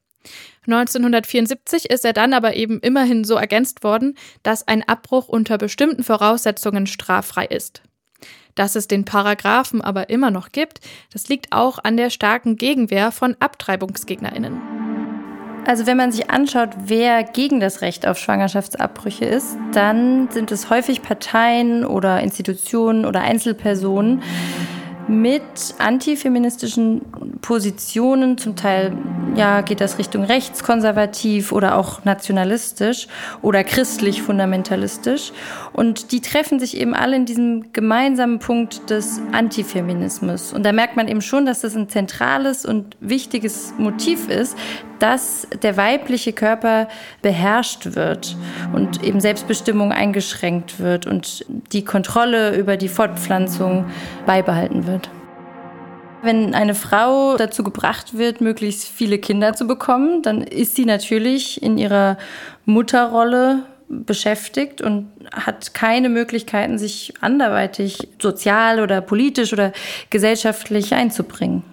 1974 0.66 1.90
ist 1.90 2.04
er 2.04 2.12
dann 2.12 2.34
aber 2.34 2.56
eben 2.56 2.80
immerhin 2.82 3.24
so 3.24 3.36
ergänzt 3.36 3.84
worden, 3.84 4.18
dass 4.44 4.68
ein 4.68 4.84
Abbruch 4.84 5.30
unter 5.30 5.58
bestimmten 5.58 6.04
Voraussetzungen 6.04 6.88
straffrei 6.88 7.46
ist. 7.46 7.82
Dass 8.56 8.76
es 8.76 8.88
den 8.88 9.06
Paragraphen 9.06 9.82
aber 9.82 10.10
immer 10.10 10.32
noch 10.32 10.52
gibt, 10.52 10.82
das 11.14 11.30
liegt 11.30 11.54
auch 11.54 11.80
an 11.84 11.96
der 11.96 12.10
starken 12.10 12.58
Gegenwehr 12.58 13.14
von 13.14 13.38
Abtreibungsgegnerinnen. 13.40 14.87
Also 15.68 15.86
wenn 15.86 15.98
man 15.98 16.14
sich 16.14 16.30
anschaut, 16.30 16.70
wer 16.86 17.26
gegen 17.26 17.60
das 17.60 17.82
Recht 17.82 18.08
auf 18.08 18.18
Schwangerschaftsabbrüche 18.18 19.26
ist, 19.26 19.58
dann 19.74 20.30
sind 20.32 20.50
es 20.54 20.70
häufig 20.70 21.02
Parteien 21.02 21.84
oder 21.84 22.22
Institutionen 22.22 23.06
oder 23.06 23.20
Einzelpersonen 23.20 24.24
mit 25.10 25.42
antifeministischen 25.78 27.02
Positionen. 27.42 28.38
Zum 28.38 28.56
Teil 28.56 28.94
ja, 29.36 29.60
geht 29.60 29.82
das 29.82 29.98
Richtung 29.98 30.24
rechtskonservativ 30.24 31.52
oder 31.52 31.78
auch 31.78 32.06
nationalistisch 32.06 33.08
oder 33.42 33.66
christlich 33.66 34.22
fundamentalistisch. 34.22 35.34
Und 35.74 36.14
die 36.14 36.22
treffen 36.22 36.60
sich 36.60 36.78
eben 36.78 36.94
alle 36.94 37.18
in 37.18 37.26
diesem 37.26 37.74
gemeinsamen 37.74 38.40
Punkt 38.40 38.90
des 38.90 39.20
Antifeminismus. 39.34 40.54
Und 40.54 40.66
da 40.66 40.72
merkt 40.72 40.96
man 40.96 41.10
eben 41.10 41.22
schon, 41.22 41.46
dass 41.46 41.62
das 41.62 41.76
ein 41.76 41.90
zentrales 41.90 42.66
und 42.66 42.96
wichtiges 43.02 43.74
Motiv 43.78 44.30
ist, 44.30 44.58
dass 45.00 45.48
der 45.62 45.78
weibliche 45.78 46.34
Körper 46.34 46.88
beherrscht 47.22 47.96
wird 47.96 48.36
und 48.74 49.04
eben 49.04 49.20
Selbstbestimmung 49.20 49.92
eingeschränkt 49.92 50.80
wird 50.80 51.06
und 51.06 51.46
die 51.72 51.84
Kontrolle 51.84 52.56
über 52.56 52.78
die 52.78 52.90
Fortpflanzung 52.90 53.86
beibehalten 54.26 54.88
wird. 54.88 55.10
Wenn 56.24 56.56
eine 56.56 56.74
Frau 56.74 57.38
dazu 57.38 57.64
gebracht 57.64 58.18
wird, 58.18 58.42
möglichst 58.42 58.88
viele 58.88 59.20
Kinder 59.20 59.54
zu 59.54 59.68
bekommen, 59.68 60.24
dann 60.24 60.42
ist 60.42 60.76
sie 60.76 60.86
natürlich 60.86 61.62
in 61.62 61.78
ihrer 61.78 62.18
Mutterrolle 62.66 63.64
beschäftigt 63.88 64.82
und 64.82 65.10
hat 65.32 65.74
keine 65.74 66.10
Möglichkeiten, 66.10 66.78
sich 66.78 67.14
anderweitig 67.22 68.10
sozial 68.22 68.82
oder 68.82 69.02
politisch 69.02 69.54
oder 69.54 69.72
gesellschaftlich 70.10 70.94
einzubringen. 70.94 71.64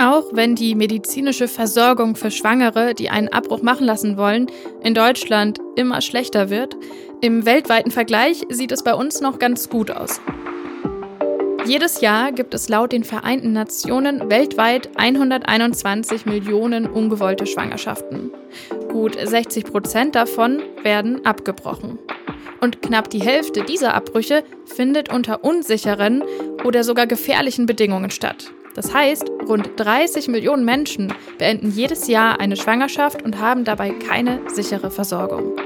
Auch 0.00 0.26
wenn 0.30 0.54
die 0.54 0.76
medizinische 0.76 1.48
Versorgung 1.48 2.14
für 2.14 2.30
Schwangere, 2.30 2.94
die 2.94 3.10
einen 3.10 3.28
Abbruch 3.28 3.62
machen 3.62 3.84
lassen 3.84 4.16
wollen, 4.16 4.46
in 4.80 4.94
Deutschland 4.94 5.58
immer 5.74 6.00
schlechter 6.02 6.50
wird, 6.50 6.76
im 7.20 7.44
weltweiten 7.44 7.90
Vergleich 7.90 8.42
sieht 8.48 8.70
es 8.70 8.84
bei 8.84 8.94
uns 8.94 9.20
noch 9.20 9.40
ganz 9.40 9.68
gut 9.68 9.90
aus. 9.90 10.20
Jedes 11.66 12.00
Jahr 12.00 12.30
gibt 12.30 12.54
es 12.54 12.68
laut 12.68 12.92
den 12.92 13.02
Vereinten 13.02 13.52
Nationen 13.52 14.30
weltweit 14.30 14.88
121 14.96 16.26
Millionen 16.26 16.86
ungewollte 16.86 17.46
Schwangerschaften. 17.46 18.30
Gut 18.88 19.18
60 19.20 19.64
Prozent 19.64 20.14
davon 20.14 20.62
werden 20.84 21.26
abgebrochen. 21.26 21.98
Und 22.60 22.82
knapp 22.82 23.10
die 23.10 23.20
Hälfte 23.20 23.64
dieser 23.64 23.94
Abbrüche 23.94 24.44
findet 24.64 25.12
unter 25.12 25.44
unsicheren 25.44 26.22
oder 26.64 26.84
sogar 26.84 27.06
gefährlichen 27.06 27.66
Bedingungen 27.66 28.10
statt. 28.10 28.52
Das 28.78 28.94
heißt, 28.94 29.28
rund 29.48 29.70
30 29.74 30.28
Millionen 30.28 30.64
Menschen 30.64 31.12
beenden 31.36 31.72
jedes 31.72 32.06
Jahr 32.06 32.38
eine 32.38 32.54
Schwangerschaft 32.54 33.22
und 33.24 33.40
haben 33.40 33.64
dabei 33.64 33.90
keine 33.90 34.38
sichere 34.54 34.92
Versorgung. 34.92 35.56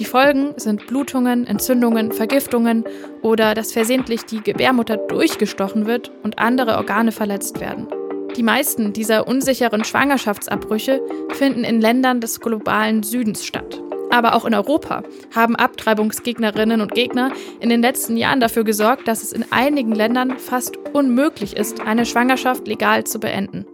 Die 0.00 0.04
Folgen 0.04 0.54
sind 0.56 0.88
Blutungen, 0.88 1.46
Entzündungen, 1.46 2.10
Vergiftungen 2.10 2.82
oder 3.22 3.54
dass 3.54 3.72
versehentlich 3.72 4.24
die 4.24 4.40
Gebärmutter 4.42 4.96
durchgestochen 4.96 5.86
wird 5.86 6.10
und 6.24 6.40
andere 6.40 6.76
Organe 6.76 7.12
verletzt 7.12 7.60
werden. 7.60 7.86
Die 8.34 8.42
meisten 8.42 8.92
dieser 8.92 9.28
unsicheren 9.28 9.84
Schwangerschaftsabbrüche 9.84 11.00
finden 11.34 11.62
in 11.62 11.80
Ländern 11.80 12.20
des 12.20 12.40
globalen 12.40 13.04
Südens 13.04 13.46
statt. 13.46 13.80
Aber 14.10 14.34
auch 14.34 14.44
in 14.44 14.54
Europa 14.54 15.02
haben 15.34 15.56
Abtreibungsgegnerinnen 15.56 16.80
und 16.80 16.94
Gegner 16.94 17.32
in 17.60 17.68
den 17.68 17.80
letzten 17.80 18.16
Jahren 18.16 18.40
dafür 18.40 18.64
gesorgt, 18.64 19.06
dass 19.06 19.22
es 19.22 19.32
in 19.32 19.50
einigen 19.52 19.92
Ländern 19.92 20.38
fast 20.38 20.76
unmöglich 20.92 21.56
ist, 21.56 21.80
eine 21.80 22.04
Schwangerschaft 22.04 22.66
legal 22.66 23.04
zu 23.04 23.20
beenden. 23.20 23.66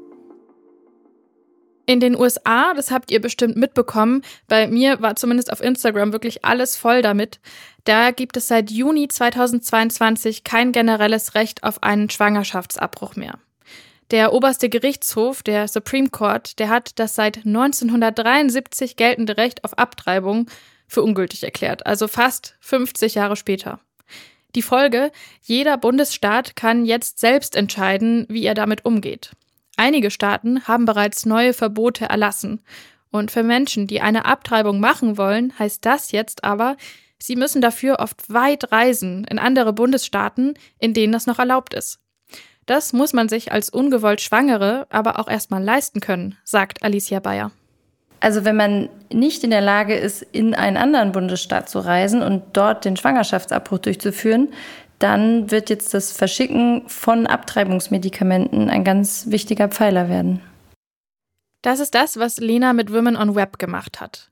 In 1.88 2.01
den 2.01 2.18
USA, 2.18 2.75
das 2.75 2.90
habt 2.90 3.12
ihr 3.12 3.20
bestimmt 3.20 3.57
mitbekommen, 3.57 4.22
bei 4.49 4.66
mir 4.66 5.01
war 5.01 5.14
zumindest 5.14 5.53
auf 5.53 5.62
Instagram 5.62 6.12
wirklich 6.12 6.44
alles 6.44 6.77
voll 6.77 7.01
damit. 7.01 7.38
Da 7.85 8.11
gibt 8.11 8.37
es 8.37 8.49
seit 8.49 8.72
Juni 8.72 9.07
2022 9.07 10.42
kein 10.42 10.72
generelles 10.72 11.37
Recht 11.37 11.62
auf 11.62 11.85
einen 11.85 12.11
Schwangerschaftsabbruch 12.11 13.14
mehr. 13.14 13.38
Der 14.12 14.32
oberste 14.32 14.68
Gerichtshof, 14.68 15.42
der 15.42 15.66
Supreme 15.66 16.10
Court, 16.10 16.60
der 16.60 16.68
hat 16.68 16.98
das 17.00 17.16
seit 17.16 17.38
1973 17.38 18.96
geltende 18.96 19.36
Recht 19.36 19.64
auf 19.64 19.78
Abtreibung 19.78 20.48
für 20.86 21.02
ungültig 21.02 21.42
erklärt, 21.42 21.86
also 21.86 22.06
fast 22.06 22.56
50 22.60 23.16
Jahre 23.16 23.34
später. 23.34 23.80
Die 24.54 24.62
Folge, 24.62 25.10
jeder 25.42 25.76
Bundesstaat 25.76 26.54
kann 26.54 26.86
jetzt 26.86 27.18
selbst 27.18 27.56
entscheiden, 27.56 28.26
wie 28.28 28.44
er 28.44 28.54
damit 28.54 28.84
umgeht. 28.84 29.32
Einige 29.76 30.10
Staaten 30.12 30.66
haben 30.68 30.86
bereits 30.86 31.26
neue 31.26 31.52
Verbote 31.52 32.06
erlassen. 32.06 32.62
Und 33.10 33.30
für 33.30 33.42
Menschen, 33.42 33.86
die 33.86 34.00
eine 34.00 34.24
Abtreibung 34.24 34.80
machen 34.80 35.18
wollen, 35.18 35.52
heißt 35.58 35.84
das 35.84 36.12
jetzt 36.12 36.44
aber, 36.44 36.76
sie 37.18 37.36
müssen 37.36 37.60
dafür 37.60 37.98
oft 37.98 38.32
weit 38.32 38.72
reisen 38.72 39.24
in 39.24 39.38
andere 39.38 39.72
Bundesstaaten, 39.72 40.54
in 40.78 40.94
denen 40.94 41.12
das 41.12 41.26
noch 41.26 41.38
erlaubt 41.38 41.74
ist. 41.74 41.98
Das 42.66 42.92
muss 42.92 43.12
man 43.12 43.29
sich 43.29 43.52
als 43.52 43.70
ungewollt 43.70 44.20
Schwangere 44.20 44.87
aber 44.90 45.18
auch 45.18 45.29
erstmal 45.29 45.62
leisten 45.62 46.00
können, 46.00 46.37
sagt 46.44 46.83
Alicia 46.83 47.20
Bayer. 47.20 47.52
Also 48.20 48.44
wenn 48.44 48.57
man 48.57 48.88
nicht 49.12 49.44
in 49.44 49.50
der 49.50 49.61
Lage 49.61 49.94
ist, 49.94 50.22
in 50.22 50.55
einen 50.55 50.76
anderen 50.76 51.12
Bundesstaat 51.12 51.68
zu 51.68 51.79
reisen 51.79 52.22
und 52.22 52.42
dort 52.55 52.85
den 52.85 52.96
Schwangerschaftsabbruch 52.96 53.79
durchzuführen, 53.79 54.48
dann 54.98 55.50
wird 55.50 55.70
jetzt 55.70 55.92
das 55.94 56.12
Verschicken 56.12 56.88
von 56.88 57.26
Abtreibungsmedikamenten 57.26 58.70
ein 58.70 58.83
ganz 58.83 59.26
wichtiger 59.29 59.68
Pfeiler 59.68 60.09
werden. 60.09 60.40
Das 61.62 61.81
ist 61.81 61.94
das, 61.94 62.18
was 62.18 62.38
Lena 62.38 62.72
mit 62.72 62.92
Women 62.92 63.16
on 63.16 63.35
Web 63.35 63.59
gemacht 63.59 64.00
hat. 64.00 64.31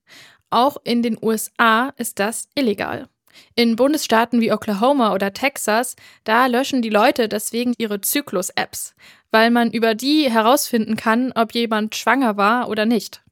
Auch 0.51 0.77
in 0.85 1.03
den 1.03 1.19
USA 1.21 1.93
ist 1.97 2.19
das 2.19 2.49
illegal. 2.55 3.09
In 3.55 3.77
Bundesstaaten 3.77 4.41
wie 4.41 4.53
Oklahoma 4.53 5.13
oder 5.15 5.33
Texas, 5.33 5.97
da 6.25 6.47
löschen 6.47 6.83
die 6.83 6.91
Leute 6.91 7.29
deswegen 7.29 7.75
ihre 7.79 8.01
Zyklus-Apps, 8.01 8.95
weil 9.31 9.51
man 9.51 9.71
über 9.71 9.95
die 9.95 10.31
herausfinden 10.31 10.97
kann, 10.97 11.33
ob 11.35 11.53
jemand 11.55 11.95
schwanger 11.95 12.37
war 12.37 12.69
oder 12.69 12.87
nicht. 12.87 13.23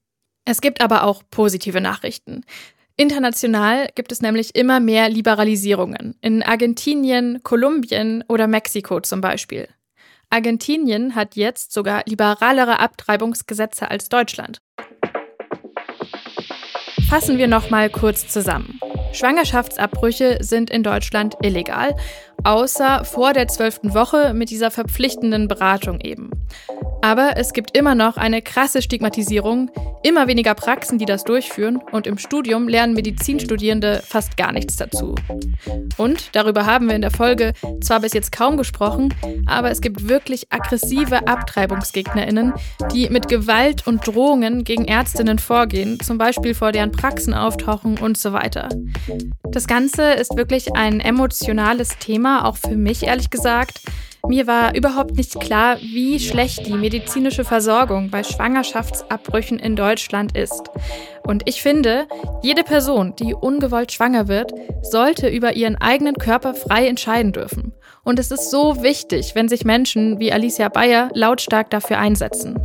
Es 0.45 0.61
gibt 0.61 0.81
aber 0.81 1.05
auch 1.05 1.23
positive 1.31 1.81
Nachrichten. 1.81 2.45
International 2.97 3.89
gibt 3.95 4.13
es 4.13 4.21
nämlich 4.21 4.55
immer 4.55 4.79
mehr 4.81 5.09
Liberalisierungen. 5.09 6.17
In 6.21 6.43
Argentinien, 6.43 7.43
Kolumbien 7.43 8.23
oder 8.29 8.47
Mexiko 8.47 9.01
zum 9.01 9.21
Beispiel. 9.21 9.69
Argentinien 10.31 11.15
hat 11.15 11.37
jetzt 11.37 11.73
sogar 11.73 12.03
liberalere 12.07 12.81
Abtreibungsgesetze 12.81 13.91
als 13.91 14.09
Deutschland. 14.09 14.61
Fassen 17.09 17.37
wir 17.37 17.49
noch 17.49 17.69
mal 17.69 17.91
kurz 17.91 18.29
zusammen. 18.29 18.81
Schwangerschaftsabbrüche 19.13 20.39
sind 20.41 20.71
in 20.71 20.83
Deutschland 20.83 21.37
illegal, 21.43 21.97
außer 22.45 23.05
vor 23.05 23.33
der 23.33 23.49
zwölften 23.49 23.95
Woche 23.95 24.35
mit 24.35 24.51
dieser 24.51 24.71
verpflichtenden 24.71 25.49
Beratung 25.49 26.01
eben. 26.01 26.31
Aber 27.05 27.37
es 27.37 27.53
gibt 27.53 27.77
immer 27.77 27.97
noch 27.97 28.17
eine 28.17 28.43
krasse 28.43 28.81
Stigmatisierung, 28.81 29.71
immer 30.05 30.29
weniger 30.29 30.55
Praxen, 30.55 30.99
die 30.99 31.05
das 31.05 31.25
durchführen 31.25 31.81
und 31.91 32.07
im 32.07 32.17
Studium 32.17 32.69
lernen 32.69 32.95
Medizinstudierende 32.95 34.03
fast 34.05 34.37
gar 34.37 34.53
nichts 34.53 34.77
dazu. 34.77 35.17
Und 35.97 36.35
darüber 36.37 36.65
haben 36.65 36.87
wir 36.89 36.95
in 36.95 37.03
der 37.03 37.11
Folge 37.11 37.55
zwar 37.81 38.01
bis 38.01 38.13
jetzt 38.13 38.31
kaum 38.31 38.57
gesprochen, 38.57 39.13
aber 39.47 39.71
es 39.73 39.81
gibt 39.81 40.09
wirklich 40.09 40.47
aggressive 40.53 41.27
Abtreibungsgegnerinnen, 41.27 42.53
die 42.93 43.09
mit 43.11 43.27
Gewalt 43.27 43.87
und 43.87 44.07
Drohungen 44.07 44.63
gegen 44.63 44.85
Ärztinnen 44.85 45.41
vorgehen, 45.41 45.99
zum 46.01 46.19
Beispiel 46.19 46.55
vor 46.55 46.71
deren 46.71 46.93
Praxen 46.93 47.35
auftauchen 47.35 47.99
und 47.99 48.17
so 48.17 48.33
weiter. 48.33 48.69
Das 49.51 49.67
Ganze 49.67 50.13
ist 50.13 50.37
wirklich 50.37 50.75
ein 50.75 51.01
emotionales 51.01 51.99
Thema, 51.99 52.32
auch 52.41 52.57
für 52.57 52.77
mich 52.77 53.05
ehrlich 53.05 53.31
gesagt. 53.31 53.81
Mir 54.29 54.47
war 54.47 54.75
überhaupt 54.75 55.17
nicht 55.17 55.41
klar, 55.41 55.79
wie 55.81 56.21
schlecht 56.21 56.67
die 56.67 56.75
medizinische 56.75 57.45
Versorgung 57.45 58.09
bei 58.11 58.23
Schwangerschaftsabbrüchen 58.23 59.59
in 59.59 59.75
Deutschland 59.75 60.37
ist. 60.37 60.71
Und 61.27 61.43
ich 61.47 61.61
finde, 61.61 62.07
jede 62.43 62.63
Person, 62.63 63.15
die 63.17 63.35
ungewollt 63.35 63.91
schwanger 63.91 64.29
wird, 64.29 64.53
sollte 64.83 65.29
über 65.29 65.55
ihren 65.55 65.77
eigenen 65.77 66.15
Körper 66.15 66.55
frei 66.55 66.87
entscheiden 66.87 67.33
dürfen. 67.33 67.73
Und 68.05 68.19
es 68.19 68.31
ist 68.31 68.51
so 68.51 68.83
wichtig, 68.83 69.35
wenn 69.35 69.49
sich 69.49 69.65
Menschen 69.65 70.21
wie 70.21 70.33
Alicia 70.33 70.69
Bayer 70.69 71.11
lautstark 71.15 71.71
dafür 71.71 71.99
einsetzen. 71.99 72.59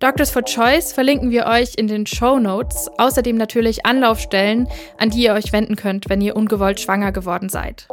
Doctors 0.00 0.30
for 0.30 0.42
Choice 0.42 0.92
verlinken 0.92 1.30
wir 1.30 1.46
euch 1.46 1.74
in 1.76 1.86
den 1.86 2.06
Show 2.06 2.38
Notes. 2.38 2.90
Außerdem 2.98 3.36
natürlich 3.36 3.86
Anlaufstellen, 3.86 4.68
an 4.98 5.10
die 5.10 5.22
ihr 5.22 5.32
euch 5.34 5.52
wenden 5.52 5.76
könnt, 5.76 6.08
wenn 6.08 6.20
ihr 6.20 6.36
ungewollt 6.36 6.80
schwanger 6.80 7.12
geworden 7.12 7.48
seid. 7.48 7.86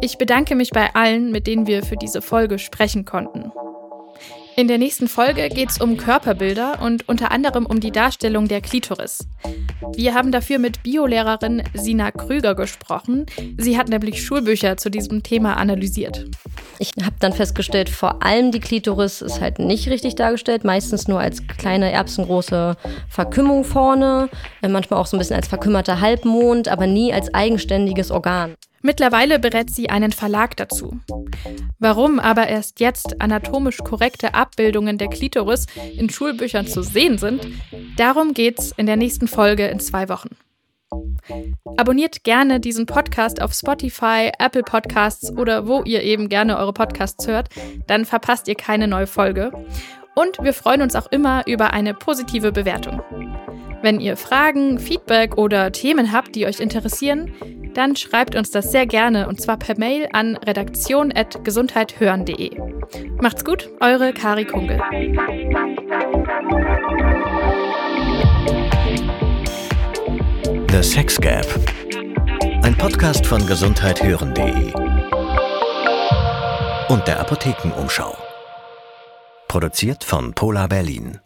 Ich 0.00 0.18
bedanke 0.18 0.54
mich 0.54 0.70
bei 0.70 0.94
allen, 0.94 1.30
mit 1.30 1.46
denen 1.46 1.66
wir 1.66 1.82
für 1.82 1.96
diese 1.96 2.22
Folge 2.22 2.58
sprechen 2.58 3.04
konnten. 3.04 3.52
In 4.58 4.66
der 4.66 4.78
nächsten 4.78 5.06
Folge 5.06 5.50
geht 5.50 5.70
es 5.70 5.80
um 5.80 5.96
Körperbilder 5.96 6.82
und 6.82 7.08
unter 7.08 7.30
anderem 7.30 7.64
um 7.64 7.78
die 7.78 7.92
Darstellung 7.92 8.48
der 8.48 8.60
Klitoris. 8.60 9.20
Wir 9.94 10.14
haben 10.14 10.32
dafür 10.32 10.58
mit 10.58 10.82
Biolehrerin 10.82 11.62
Sina 11.74 12.10
Krüger 12.10 12.56
gesprochen. 12.56 13.26
Sie 13.56 13.78
hat 13.78 13.88
nämlich 13.88 14.20
Schulbücher 14.20 14.76
zu 14.76 14.90
diesem 14.90 15.22
Thema 15.22 15.58
analysiert. 15.58 16.26
Ich 16.80 16.90
habe 17.00 17.14
dann 17.20 17.32
festgestellt, 17.32 17.88
vor 17.88 18.24
allem 18.24 18.50
die 18.50 18.58
Klitoris 18.58 19.22
ist 19.22 19.40
halt 19.40 19.60
nicht 19.60 19.88
richtig 19.90 20.16
dargestellt, 20.16 20.64
meistens 20.64 21.06
nur 21.06 21.20
als 21.20 21.46
kleine 21.46 21.92
erbsengroße 21.92 22.76
Verkümmung 23.08 23.62
vorne, 23.62 24.28
äh, 24.62 24.66
manchmal 24.66 24.98
auch 24.98 25.06
so 25.06 25.16
ein 25.16 25.20
bisschen 25.20 25.36
als 25.36 25.46
verkümmerter 25.46 26.00
Halbmond, 26.00 26.66
aber 26.66 26.88
nie 26.88 27.12
als 27.12 27.32
eigenständiges 27.32 28.10
Organ. 28.10 28.56
Mittlerweile 28.82 29.38
berät 29.38 29.74
sie 29.74 29.90
einen 29.90 30.12
Verlag 30.12 30.56
dazu. 30.56 31.00
Warum 31.78 32.18
aber 32.18 32.46
erst 32.46 32.80
jetzt 32.80 33.20
anatomisch 33.20 33.78
korrekte 33.78 34.34
Abbildungen 34.34 34.98
der 34.98 35.08
Klitoris 35.08 35.66
in 35.96 36.10
Schulbüchern 36.10 36.66
zu 36.66 36.82
sehen 36.82 37.18
sind, 37.18 37.46
darum 37.96 38.34
geht's 38.34 38.72
in 38.76 38.86
der 38.86 38.96
nächsten 38.96 39.28
Folge 39.28 39.66
in 39.66 39.80
zwei 39.80 40.08
Wochen. 40.08 40.30
Abonniert 41.76 42.24
gerne 42.24 42.60
diesen 42.60 42.86
Podcast 42.86 43.42
auf 43.42 43.52
Spotify, 43.52 44.30
Apple 44.38 44.62
Podcasts 44.62 45.30
oder 45.30 45.66
wo 45.66 45.82
ihr 45.82 46.02
eben 46.02 46.28
gerne 46.28 46.56
eure 46.56 46.72
Podcasts 46.72 47.26
hört, 47.26 47.48
dann 47.86 48.04
verpasst 48.04 48.48
ihr 48.48 48.54
keine 48.54 48.88
neue 48.88 49.06
Folge. 49.06 49.52
Und 50.14 50.38
wir 50.42 50.52
freuen 50.52 50.82
uns 50.82 50.96
auch 50.96 51.06
immer 51.12 51.46
über 51.46 51.72
eine 51.72 51.94
positive 51.94 52.50
Bewertung. 52.52 53.02
Wenn 53.82 54.00
ihr 54.00 54.16
Fragen, 54.16 54.78
Feedback 54.78 55.36
oder 55.38 55.70
Themen 55.70 56.12
habt, 56.12 56.34
die 56.34 56.46
euch 56.46 56.60
interessieren, 56.60 57.34
dann 57.74 57.96
schreibt 57.96 58.34
uns 58.34 58.50
das 58.50 58.72
sehr 58.72 58.86
gerne 58.86 59.28
und 59.28 59.40
zwar 59.40 59.56
per 59.56 59.78
Mail 59.78 60.08
an 60.12 60.36
redaktion.gesundheithören.de. 60.36 62.60
Macht's 63.20 63.44
gut, 63.44 63.70
eure 63.80 64.12
Kari 64.12 64.46
Kungel. 64.46 64.80
The 70.70 70.82
Sex 70.82 71.20
Gap. 71.20 71.46
Ein 72.62 72.76
Podcast 72.76 73.24
von 73.26 73.46
gesundheithören.de 73.46 74.72
und 76.88 77.06
der 77.06 77.20
Apothekenumschau. 77.20 78.16
Produziert 79.46 80.02
von 80.04 80.32
Polar 80.34 80.68
Berlin. 80.68 81.20